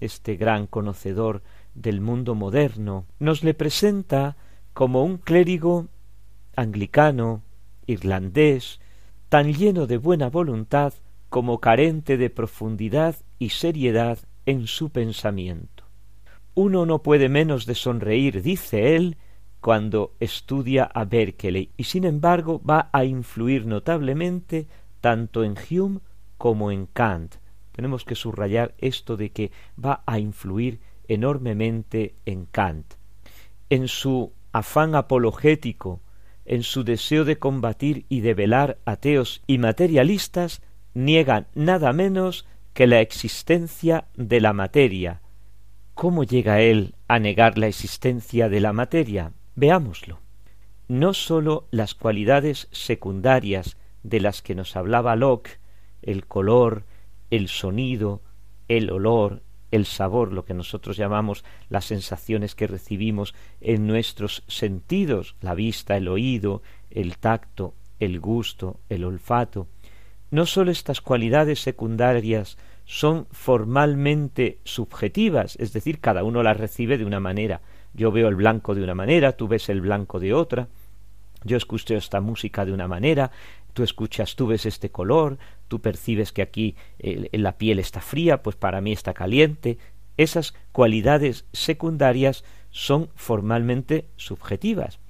este 0.00 0.36
gran 0.36 0.66
conocedor 0.66 1.42
del 1.74 2.00
mundo 2.00 2.34
moderno, 2.34 3.06
nos 3.18 3.42
le 3.42 3.54
presenta 3.54 4.36
como 4.72 5.04
un 5.04 5.18
clérigo 5.18 5.88
anglicano, 6.56 7.42
irlandés, 7.86 8.80
tan 9.28 9.52
lleno 9.52 9.86
de 9.86 9.98
buena 9.98 10.30
voluntad 10.30 10.94
como 11.28 11.58
carente 11.58 12.16
de 12.16 12.30
profundidad 12.30 13.16
y 13.38 13.50
seriedad 13.50 14.18
en 14.46 14.66
su 14.66 14.90
pensamiento. 14.90 15.84
Uno 16.54 16.86
no 16.86 17.02
puede 17.02 17.28
menos 17.28 17.66
de 17.66 17.74
sonreír, 17.74 18.42
dice 18.42 18.94
él, 18.94 19.16
cuando 19.60 20.14
estudia 20.20 20.84
a 20.84 21.04
Berkeley, 21.04 21.70
y 21.76 21.84
sin 21.84 22.04
embargo 22.04 22.62
va 22.62 22.90
a 22.92 23.04
influir 23.04 23.66
notablemente 23.66 24.68
tanto 25.00 25.42
en 25.42 25.54
Hume 25.68 26.00
como 26.36 26.70
en 26.70 26.86
Kant, 26.86 27.36
tenemos 27.74 28.04
que 28.04 28.14
subrayar 28.14 28.74
esto 28.78 29.16
de 29.16 29.30
que 29.30 29.50
va 29.82 30.04
a 30.06 30.20
influir 30.20 30.78
enormemente 31.08 32.14
en 32.24 32.46
Kant. 32.46 32.94
En 33.68 33.88
su 33.88 34.32
afán 34.52 34.94
apologético, 34.94 36.00
en 36.44 36.62
su 36.62 36.84
deseo 36.84 37.24
de 37.24 37.38
combatir 37.38 38.06
y 38.08 38.20
de 38.20 38.34
velar 38.34 38.78
ateos 38.84 39.42
y 39.48 39.58
materialistas, 39.58 40.62
niegan 40.94 41.48
nada 41.54 41.92
menos 41.92 42.46
que 42.74 42.86
la 42.86 43.00
existencia 43.00 44.06
de 44.14 44.40
la 44.40 44.52
materia. 44.52 45.20
¿Cómo 45.94 46.22
llega 46.22 46.60
él 46.60 46.94
a 47.08 47.18
negar 47.18 47.58
la 47.58 47.66
existencia 47.66 48.48
de 48.48 48.60
la 48.60 48.72
materia? 48.72 49.32
Veámoslo. 49.56 50.20
No 50.86 51.12
sólo 51.12 51.66
las 51.72 51.94
cualidades 51.96 52.68
secundarias 52.70 53.76
de 54.04 54.20
las 54.20 54.42
que 54.42 54.54
nos 54.54 54.76
hablaba 54.76 55.16
Locke, 55.16 55.58
el 56.02 56.26
color, 56.26 56.84
el 57.30 57.48
sonido, 57.48 58.22
el 58.68 58.90
olor, 58.90 59.42
el 59.70 59.86
sabor, 59.86 60.32
lo 60.32 60.44
que 60.44 60.54
nosotros 60.54 60.96
llamamos 60.96 61.44
las 61.68 61.86
sensaciones 61.86 62.54
que 62.54 62.66
recibimos 62.66 63.34
en 63.60 63.86
nuestros 63.86 64.44
sentidos, 64.46 65.34
la 65.40 65.54
vista, 65.54 65.96
el 65.96 66.08
oído, 66.08 66.62
el 66.90 67.18
tacto, 67.18 67.74
el 67.98 68.20
gusto, 68.20 68.78
el 68.88 69.04
olfato. 69.04 69.66
No 70.30 70.46
sólo 70.46 70.70
estas 70.70 71.00
cualidades 71.00 71.60
secundarias 71.60 72.56
son 72.84 73.26
formalmente 73.30 74.58
subjetivas, 74.64 75.56
es 75.56 75.72
decir, 75.72 76.00
cada 76.00 76.22
uno 76.22 76.42
las 76.42 76.56
recibe 76.56 76.98
de 76.98 77.04
una 77.04 77.20
manera. 77.20 77.60
Yo 77.94 78.12
veo 78.12 78.28
el 78.28 78.36
blanco 78.36 78.74
de 78.74 78.82
una 78.82 78.94
manera, 78.94 79.32
tú 79.32 79.48
ves 79.48 79.68
el 79.68 79.80
blanco 79.80 80.20
de 80.20 80.34
otra, 80.34 80.68
yo 81.44 81.56
escucho 81.56 81.94
esta 81.94 82.20
música 82.20 82.64
de 82.64 82.72
una 82.72 82.88
manera, 82.88 83.30
tú 83.74 83.82
escuchas, 83.82 84.36
tú 84.36 84.46
ves 84.46 84.64
este 84.64 84.90
color, 84.90 85.38
tú 85.68 85.80
percibes 85.80 86.32
que 86.32 86.40
aquí 86.42 86.76
la 86.98 87.58
piel 87.58 87.78
está 87.78 88.00
fría, 88.00 88.42
pues 88.42 88.56
para 88.56 88.80
mí 88.80 88.92
está 88.92 89.12
caliente. 89.12 89.78
Esas 90.16 90.54
cualidades 90.72 91.44
secundarias 91.52 92.44
son 92.70 93.10
formalmente 93.14 94.06
subjetivas. 94.16 95.00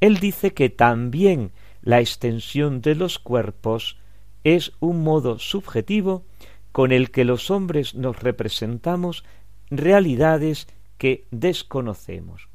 Él 0.00 0.18
dice 0.18 0.52
que 0.52 0.68
también 0.68 1.52
la 1.80 2.00
extensión 2.00 2.80
de 2.80 2.94
los 2.94 3.18
cuerpos 3.18 3.98
es 4.44 4.72
un 4.80 5.02
modo 5.02 5.38
subjetivo 5.38 6.24
con 6.72 6.90
el 6.90 7.10
que 7.10 7.24
los 7.24 7.50
hombres 7.50 7.94
nos 7.94 8.20
representamos 8.20 9.24
realidades 9.70 10.66
que 10.98 11.26
desconocemos. 11.30 12.48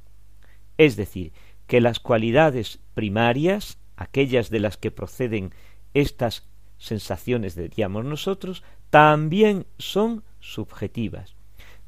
Es 0.77 0.95
decir, 0.95 1.31
que 1.67 1.81
las 1.81 1.99
cualidades 1.99 2.79
primarias, 2.93 3.77
aquellas 3.97 4.49
de 4.49 4.59
las 4.59 4.77
que 4.77 4.91
proceden 4.91 5.53
estas 5.93 6.47
sensaciones, 6.77 7.55
diríamos 7.55 8.05
nosotros, 8.05 8.63
también 8.89 9.65
son 9.77 10.23
subjetivas. 10.39 11.35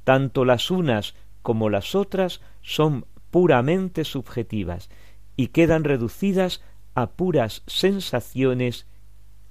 Tanto 0.03 0.43
las 0.43 0.71
unas 0.71 1.15
como 1.41 1.69
las 1.69 1.95
otras 1.95 2.41
son 2.61 3.05
puramente 3.31 4.03
subjetivas 4.03 4.89
y 5.35 5.47
quedan 5.47 5.83
reducidas 5.83 6.61
a 6.95 7.11
puras 7.11 7.63
sensaciones 7.67 8.87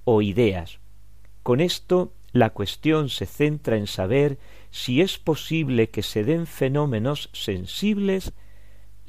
o 0.03 0.21
ideas. 0.21 0.79
Con 1.41 1.61
esto 1.61 2.13
la 2.31 2.51
cuestión 2.51 3.09
se 3.09 3.25
centra 3.25 3.77
en 3.77 3.87
saber 3.87 4.37
si 4.69 5.01
es 5.01 5.17
posible 5.17 5.89
que 5.89 6.03
se 6.03 6.23
den 6.23 6.45
fenómenos 6.45 7.29
sensibles 7.33 8.33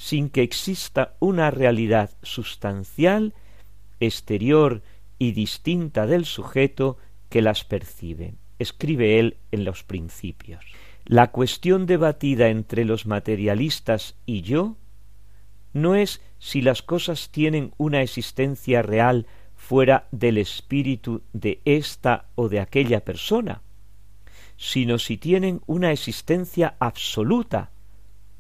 sin 0.01 0.31
que 0.31 0.43
exista 0.43 1.15
una 1.21 1.51
realidad 1.51 2.11
sustancial, 2.23 3.35
exterior 4.01 4.81
y 5.19 5.33
distinta 5.33 6.07
del 6.07 6.25
sujeto 6.25 6.97
que 7.29 7.43
las 7.43 7.65
percibe. 7.65 8.33
Escribe 8.59 9.19
él 9.19 9.37
en 9.53 9.65
los 9.67 9.85
principios. 9.85 10.65
La 11.05 11.31
cuestión 11.31 11.85
debatida 11.85 12.49
entre 12.49 12.87
los 12.87 13.05
materialistas 13.05 14.17
y 14.25 14.41
yo 14.41 14.79
no 15.75 15.95
es 15.97 16.23
si 16.39 16.63
las 16.63 16.81
cosas 16.81 17.29
tienen 17.29 17.75
una 17.77 18.01
existencia 18.01 18.81
real 18.81 19.27
fuera 19.55 20.09
del 20.13 20.39
espíritu 20.39 21.21
de 21.35 21.61
esta 21.67 22.25
o 22.37 22.49
de 22.49 22.61
aquella 22.61 23.05
persona, 23.05 23.61
sino 24.57 24.99
si 24.99 25.19
tienen 25.19 25.61
una 25.67 25.93
existencia 25.93 26.75
absoluta, 26.79 27.71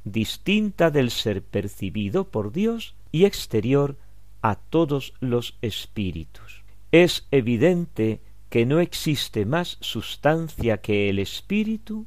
distinta 0.04 0.90
del 0.90 1.10
ser 1.10 1.42
percibido 1.42 2.28
por 2.28 2.52
Dios 2.52 2.94
y 3.12 3.24
exterior 3.24 3.96
a 4.42 4.56
todos 4.56 5.14
los 5.20 5.58
espíritus. 5.62 6.62
Es 6.92 7.26
evidente 7.30 8.20
que 8.48 8.66
no 8.66 8.80
existe 8.80 9.46
más 9.46 9.78
sustancia 9.80 10.78
que 10.78 11.08
el 11.08 11.18
espíritu 11.18 12.06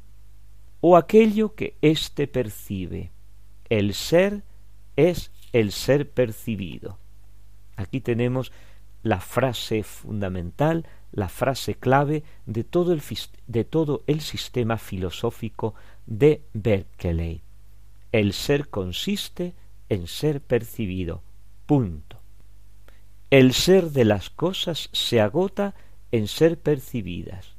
o 0.80 0.96
aquello 0.96 1.54
que 1.54 1.76
éste 1.80 2.26
percibe. 2.26 3.10
El 3.70 3.94
ser 3.94 4.42
es 4.96 5.30
el 5.52 5.72
ser 5.72 6.10
percibido. 6.10 6.98
Aquí 7.76 8.00
tenemos 8.00 8.52
la 9.02 9.20
frase 9.20 9.82
fundamental, 9.82 10.86
la 11.12 11.28
frase 11.28 11.76
clave 11.76 12.24
de 12.46 12.64
todo 12.64 12.92
el, 12.92 13.02
de 13.46 13.64
todo 13.64 14.02
el 14.06 14.20
sistema 14.20 14.76
filosófico 14.76 15.74
de 16.06 16.42
Berkeley. 16.52 17.42
El 18.14 18.32
ser 18.32 18.68
consiste 18.68 19.54
en 19.88 20.06
ser 20.06 20.40
percibido. 20.40 21.24
Punto. 21.66 22.20
El 23.28 23.52
ser 23.52 23.90
de 23.90 24.04
las 24.04 24.30
cosas 24.30 24.88
se 24.92 25.20
agota 25.20 25.74
en 26.12 26.28
ser 26.28 26.60
percibidas. 26.60 27.56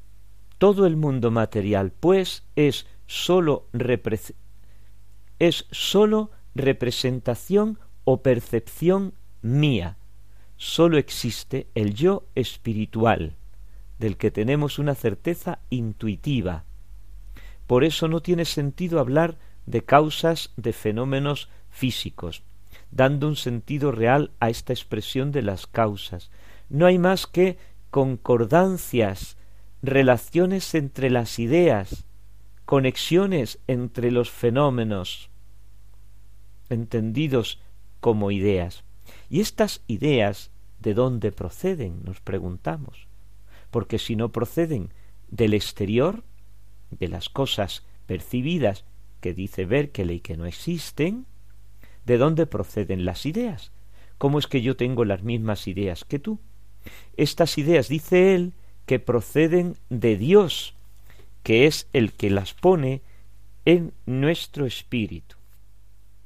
Todo 0.58 0.86
el 0.86 0.96
mundo 0.96 1.30
material, 1.30 1.92
pues, 1.92 2.46
es 2.56 2.88
sólo, 3.06 3.68
es 5.40 5.66
representación 6.56 7.78
o 8.06 8.22
percepción 8.22 9.14
mía, 9.42 9.98
sólo 10.56 10.98
existe 10.98 11.68
el 11.76 11.94
yo 11.96 12.24
espiritual, 12.34 13.36
del 14.00 14.16
que 14.16 14.32
tenemos 14.32 14.80
una 14.80 14.96
certeza 14.96 15.60
intuitiva. 15.70 16.64
Por 17.68 17.84
eso 17.84 18.08
no 18.08 18.22
tiene 18.22 18.46
sentido 18.46 19.02
hablar 19.02 19.38
de 19.66 19.84
causas 19.84 20.52
de 20.58 20.74
fenómenos 20.74 21.50
físicos, 21.70 22.44
dando 22.92 23.28
un 23.28 23.36
sentido 23.36 23.92
real 23.92 24.32
a 24.40 24.50
esta 24.50 24.74
expresión 24.74 25.32
de 25.32 25.42
las 25.42 25.68
causas. 25.68 26.32
No 26.70 26.86
hay 26.86 26.98
más 26.98 27.28
que 27.28 27.58
concordancias, 27.90 29.38
relaciones 29.82 30.74
entre 30.76 31.10
las 31.10 31.40
ideas, 31.40 32.06
conexiones 32.66 33.60
entre 33.68 34.12
los 34.12 34.32
fenómenos, 34.32 35.30
entendidos 36.70 37.60
como 38.00 38.32
ideas. 38.32 38.84
¿Y 39.30 39.42
estas 39.42 39.82
ideas 39.88 40.52
de 40.80 40.94
dónde 40.94 41.32
proceden? 41.32 42.04
Nos 42.04 42.22
preguntamos. 42.22 43.08
Porque 43.72 44.00
si 44.00 44.16
no 44.16 44.32
proceden 44.32 44.92
del 45.30 45.54
exterior, 45.54 46.24
de 46.92 47.08
las 47.08 47.30
cosas 47.30 47.84
percibidas 48.06 48.86
que 49.26 49.34
dice 49.34 49.66
Berkeley 49.66 50.20
que 50.20 50.38
no 50.38 50.46
existen, 50.46 51.26
¿de 52.06 52.20
dónde 52.20 52.46
proceden 52.46 53.06
las 53.06 53.26
ideas? 53.26 53.72
¿Cómo 54.20 54.38
es 54.38 54.46
que 54.46 54.62
yo 54.62 54.78
tengo 54.78 55.04
las 55.04 55.24
mismas 55.24 55.68
ideas 55.68 56.06
que 56.06 56.20
tú? 56.20 56.38
Estas 57.18 57.58
ideas, 57.58 57.88
dice 57.88 58.36
él, 58.36 58.54
que 58.86 59.00
proceden 59.00 59.78
de 59.90 60.16
Dios, 60.16 60.76
que 61.42 61.66
es 61.66 61.88
el 61.92 62.14
que 62.14 62.30
las 62.30 62.54
pone 62.54 63.02
en 63.66 63.94
nuestro 64.06 64.68
espíritu. 64.68 65.38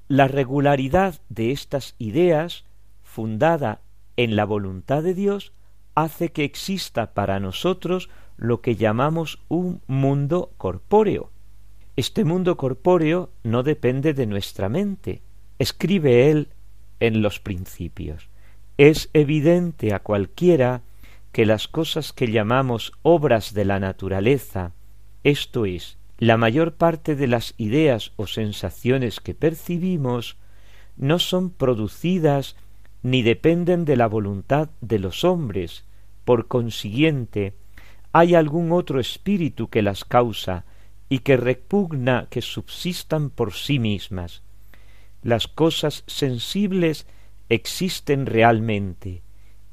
La 0.09 0.27
regularidad 0.27 1.21
de 1.29 1.53
estas 1.53 1.95
ideas, 1.99 2.65
fundada 3.01 3.79
en 4.17 4.35
la 4.35 4.43
voluntad 4.43 5.03
de 5.03 5.13
Dios, 5.13 5.53
hace 5.95 6.33
que 6.33 6.43
exista 6.43 7.13
para 7.13 7.39
nosotros 7.39 8.09
lo 8.35 8.59
que 8.59 8.75
llamamos 8.75 9.39
un 9.47 9.81
mundo 9.87 10.51
corpóreo. 10.57 11.31
Este 11.99 12.23
mundo 12.23 12.55
corpóreo 12.55 13.29
no 13.43 13.61
depende 13.61 14.13
de 14.13 14.25
nuestra 14.25 14.69
mente, 14.69 15.21
escribe 15.57 16.31
él 16.31 16.47
en 17.01 17.21
los 17.21 17.41
principios. 17.41 18.29
Es 18.77 19.09
evidente 19.11 19.93
a 19.93 19.99
cualquiera 19.99 20.81
que 21.33 21.45
las 21.45 21.67
cosas 21.67 22.13
que 22.13 22.31
llamamos 22.31 22.93
obras 23.01 23.53
de 23.53 23.65
la 23.65 23.81
naturaleza, 23.81 24.71
esto 25.25 25.65
es, 25.65 25.97
la 26.17 26.37
mayor 26.37 26.75
parte 26.75 27.17
de 27.17 27.27
las 27.27 27.53
ideas 27.57 28.13
o 28.15 28.27
sensaciones 28.27 29.19
que 29.19 29.33
percibimos 29.33 30.37
no 30.95 31.19
son 31.19 31.49
producidas 31.49 32.55
ni 33.03 33.23
dependen 33.23 33.83
de 33.83 33.97
la 33.97 34.07
voluntad 34.07 34.69
de 34.79 34.99
los 34.99 35.25
hombres, 35.25 35.83
por 36.23 36.47
consiguiente, 36.47 37.55
hay 38.13 38.35
algún 38.35 38.71
otro 38.71 39.01
espíritu 39.01 39.67
que 39.67 39.81
las 39.81 40.05
causa 40.05 40.63
y 41.09 41.19
que 41.19 41.35
repugna 41.37 42.27
que 42.29 42.41
subsistan 42.41 43.29
por 43.31 43.53
sí 43.53 43.79
mismas. 43.79 44.43
Las 45.23 45.47
cosas 45.47 46.03
sensibles 46.07 47.07
existen 47.49 48.27
realmente, 48.27 49.21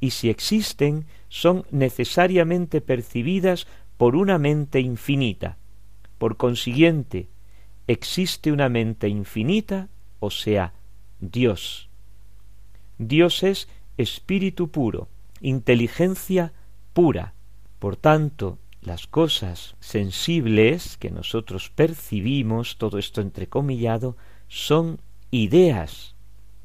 y 0.00 0.10
si 0.10 0.30
existen 0.30 1.06
son 1.28 1.64
necesariamente 1.70 2.80
percibidas 2.80 3.66
por 3.96 4.16
una 4.16 4.38
mente 4.38 4.80
infinita. 4.80 5.56
Por 6.18 6.36
consiguiente, 6.36 7.28
existe 7.86 8.50
una 8.50 8.68
mente 8.68 9.08
infinita, 9.08 9.88
o 10.20 10.30
sea, 10.30 10.72
Dios. 11.20 11.88
Dios 12.98 13.42
es 13.42 13.68
espíritu 13.98 14.70
puro, 14.70 15.08
inteligencia 15.40 16.52
pura. 16.92 17.34
Por 17.78 17.96
tanto, 17.96 18.58
las 18.86 19.08
cosas 19.08 19.74
sensibles 19.80 20.96
que 20.96 21.10
nosotros 21.10 21.70
percibimos, 21.70 22.78
todo 22.78 22.98
esto 22.98 23.20
entrecomillado, 23.20 24.16
son 24.46 25.00
ideas 25.32 26.14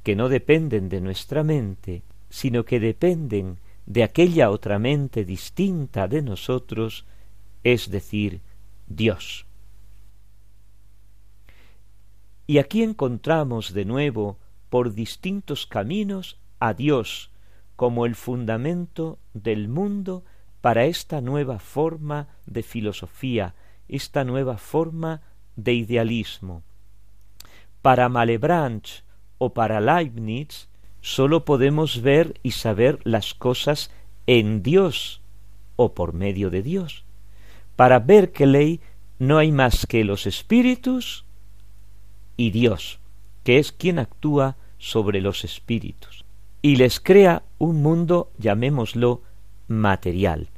que 0.03 0.15
no 0.15 0.29
dependen 0.29 0.87
de 0.87 1.01
nuestra 1.01 1.43
mente, 1.43 2.03
sino 2.29 2.63
que 2.63 2.79
dependen 2.79 3.57
de 3.87 4.03
aquella 4.03 4.51
otra 4.51 4.77
mente 4.77 5.25
distinta 5.25 6.07
de 6.07 6.21
nosotros, 6.21 7.05
es 7.63 7.89
decir, 7.89 8.41
Dios. 8.87 9.47
Y 12.45 12.59
aquí 12.59 12.83
encontramos 12.83 13.73
de 13.73 13.85
nuevo 13.85 14.37
por 14.69 14.93
distintos 14.93 15.65
caminos 15.65 16.37
a 16.59 16.75
Dios 16.75 17.31
como 17.75 18.05
el 18.05 18.13
fundamento 18.13 19.17
del 19.33 19.67
mundo 19.67 20.23
para 20.61 20.85
esta 20.85 21.21
nueva 21.21 21.59
forma 21.59 22.27
de 22.45 22.63
filosofía, 22.63 23.55
esta 23.87 24.23
nueva 24.23 24.57
forma 24.57 25.21
de 25.55 25.73
idealismo. 25.73 26.63
Para 27.81 28.09
Malebranche 28.09 29.03
o 29.37 29.53
para 29.53 29.81
Leibniz 29.81 30.69
sólo 31.01 31.45
podemos 31.45 32.01
ver 32.01 32.39
y 32.43 32.51
saber 32.51 32.99
las 33.03 33.33
cosas 33.33 33.91
en 34.27 34.61
Dios 34.61 35.21
o 35.75 35.93
por 35.93 36.13
medio 36.13 36.51
de 36.51 36.61
Dios. 36.61 37.03
Para 37.75 37.99
Berkeley 37.99 38.79
no 39.17 39.39
hay 39.39 39.51
más 39.51 39.87
que 39.87 40.03
los 40.03 40.27
espíritus 40.27 41.25
y 42.37 42.51
Dios, 42.51 42.99
que 43.43 43.57
es 43.57 43.71
quien 43.71 43.97
actúa 43.97 44.57
sobre 44.77 45.21
los 45.21 45.43
espíritus, 45.43 46.25
y 46.61 46.75
les 46.75 46.99
crea 46.99 47.43
un 47.57 47.81
mundo, 47.81 48.31
llamémoslo, 48.37 49.21
material. 49.71 50.49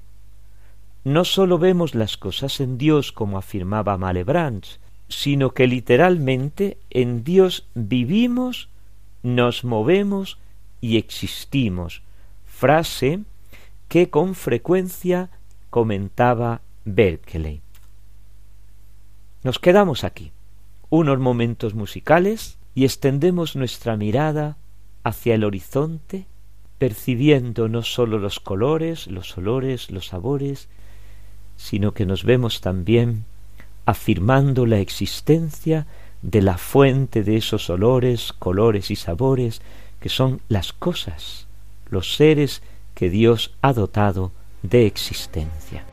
No 1.03 1.25
sólo 1.25 1.57
vemos 1.57 1.95
las 1.95 2.17
cosas 2.17 2.59
en 2.59 2.77
Dios, 2.77 3.11
como 3.11 3.37
afirmaba 3.37 3.97
Malebranche, 3.97 4.79
sino 5.09 5.53
que 5.53 5.67
literalmente 5.67 6.77
en 6.89 7.23
Dios 7.23 7.67
vivimos, 7.75 8.69
nos 9.21 9.63
movemos 9.63 10.37
y 10.81 10.97
existimos, 10.97 12.01
frase 12.45 13.19
que 13.87 14.09
con 14.09 14.35
frecuencia 14.35 15.29
comentaba 15.69 16.61
Berkeley. 16.85 17.61
Nos 19.43 19.59
quedamos 19.59 20.03
aquí, 20.03 20.31
unos 20.89 21.19
momentos 21.19 21.73
musicales, 21.73 22.57
y 22.75 22.85
extendemos 22.85 23.55
nuestra 23.55 23.97
mirada 23.97 24.57
hacia 25.03 25.35
el 25.35 25.43
horizonte, 25.43 26.25
percibiendo 26.83 27.69
no 27.69 27.81
sólo 27.81 28.19
los 28.19 28.41
colores, 28.41 29.07
los 29.07 29.37
olores, 29.37 29.89
los 29.89 30.07
sabores, 30.07 30.67
sino 31.55 31.93
que 31.93 32.05
nos 32.05 32.25
vemos 32.25 32.59
también 32.59 33.23
afirmando 33.85 34.65
la 34.65 34.79
existencia 34.79 35.87
de 36.21 36.41
la 36.41 36.57
fuente 36.57 37.23
de 37.23 37.37
esos 37.37 37.69
olores, 37.69 38.33
colores 38.33 38.91
y 38.91 38.97
sabores 38.97 39.61
que 40.01 40.09
son 40.09 40.41
las 40.49 40.73
cosas, 40.73 41.47
los 41.89 42.15
seres 42.17 42.61
que 42.95 43.09
Dios 43.09 43.55
ha 43.61 43.71
dotado 43.71 44.33
de 44.61 44.85
existencia. 44.85 45.85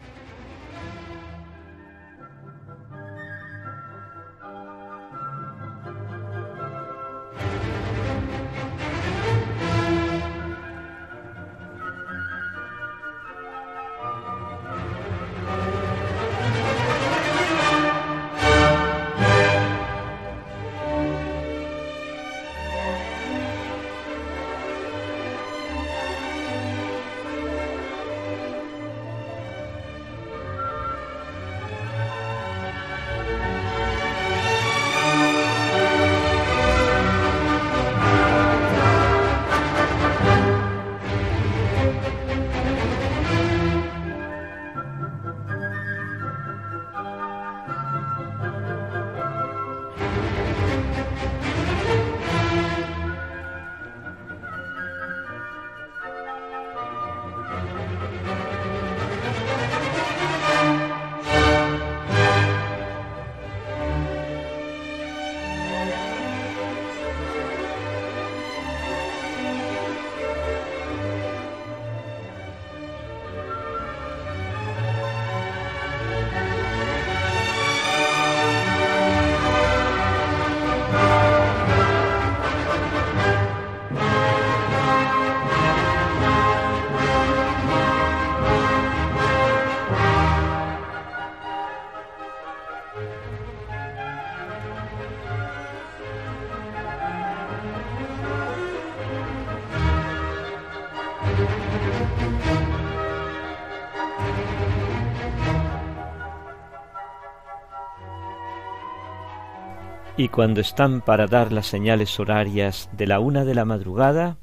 Y 110.21 110.29
cuando 110.29 110.61
están 110.61 111.01
para 111.01 111.27
dar 111.27 111.51
las 111.51 111.67
señales 111.67 112.21
horarias 112.21 112.91
de 112.93 113.07
la 113.07 113.21
una 113.21 113.47
de 113.47 113.55
la 113.55 113.65
madrugada, 113.65 114.37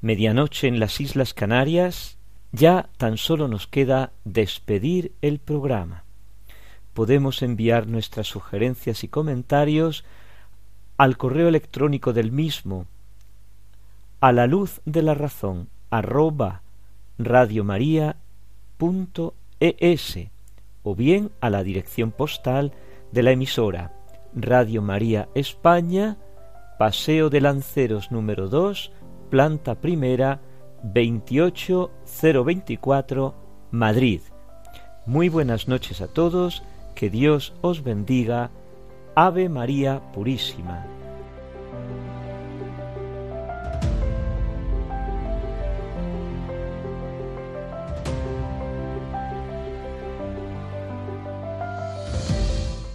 medianoche 0.00 0.68
en 0.68 0.80
las 0.80 1.02
Islas 1.02 1.34
Canarias, 1.34 2.16
ya 2.50 2.88
tan 2.96 3.18
solo 3.18 3.46
nos 3.46 3.66
queda 3.66 4.12
despedir 4.24 5.12
el 5.20 5.38
programa. 5.38 6.04
Podemos 6.94 7.42
enviar 7.42 7.86
nuestras 7.86 8.26
sugerencias 8.26 9.04
y 9.04 9.08
comentarios 9.08 10.06
al 10.96 11.18
correo 11.18 11.48
electrónico 11.48 12.14
del 12.14 12.32
mismo, 12.32 12.86
a 14.20 14.32
la 14.32 14.46
luz 14.46 14.80
de 14.86 15.02
la 15.02 15.12
razón, 15.12 15.68
arroba 15.90 16.62
radiomaria.es 17.18 18.16
o 20.84 20.94
bien 20.94 21.32
a 21.42 21.50
la 21.50 21.62
dirección 21.62 22.12
postal 22.12 22.72
de 23.12 23.22
la 23.22 23.32
emisora 23.32 23.95
Radio 24.36 24.82
María 24.82 25.28
España, 25.34 26.18
Paseo 26.78 27.30
de 27.30 27.40
Lanceros 27.40 28.12
número 28.12 28.48
2, 28.48 28.92
planta 29.30 29.76
primera, 29.76 30.42
28024, 30.82 33.34
Madrid. 33.70 34.20
Muy 35.06 35.30
buenas 35.30 35.68
noches 35.68 36.02
a 36.02 36.08
todos, 36.08 36.62
que 36.94 37.08
Dios 37.08 37.54
os 37.62 37.82
bendiga. 37.82 38.50
Ave 39.14 39.48
María 39.48 40.02
Purísima. 40.12 40.95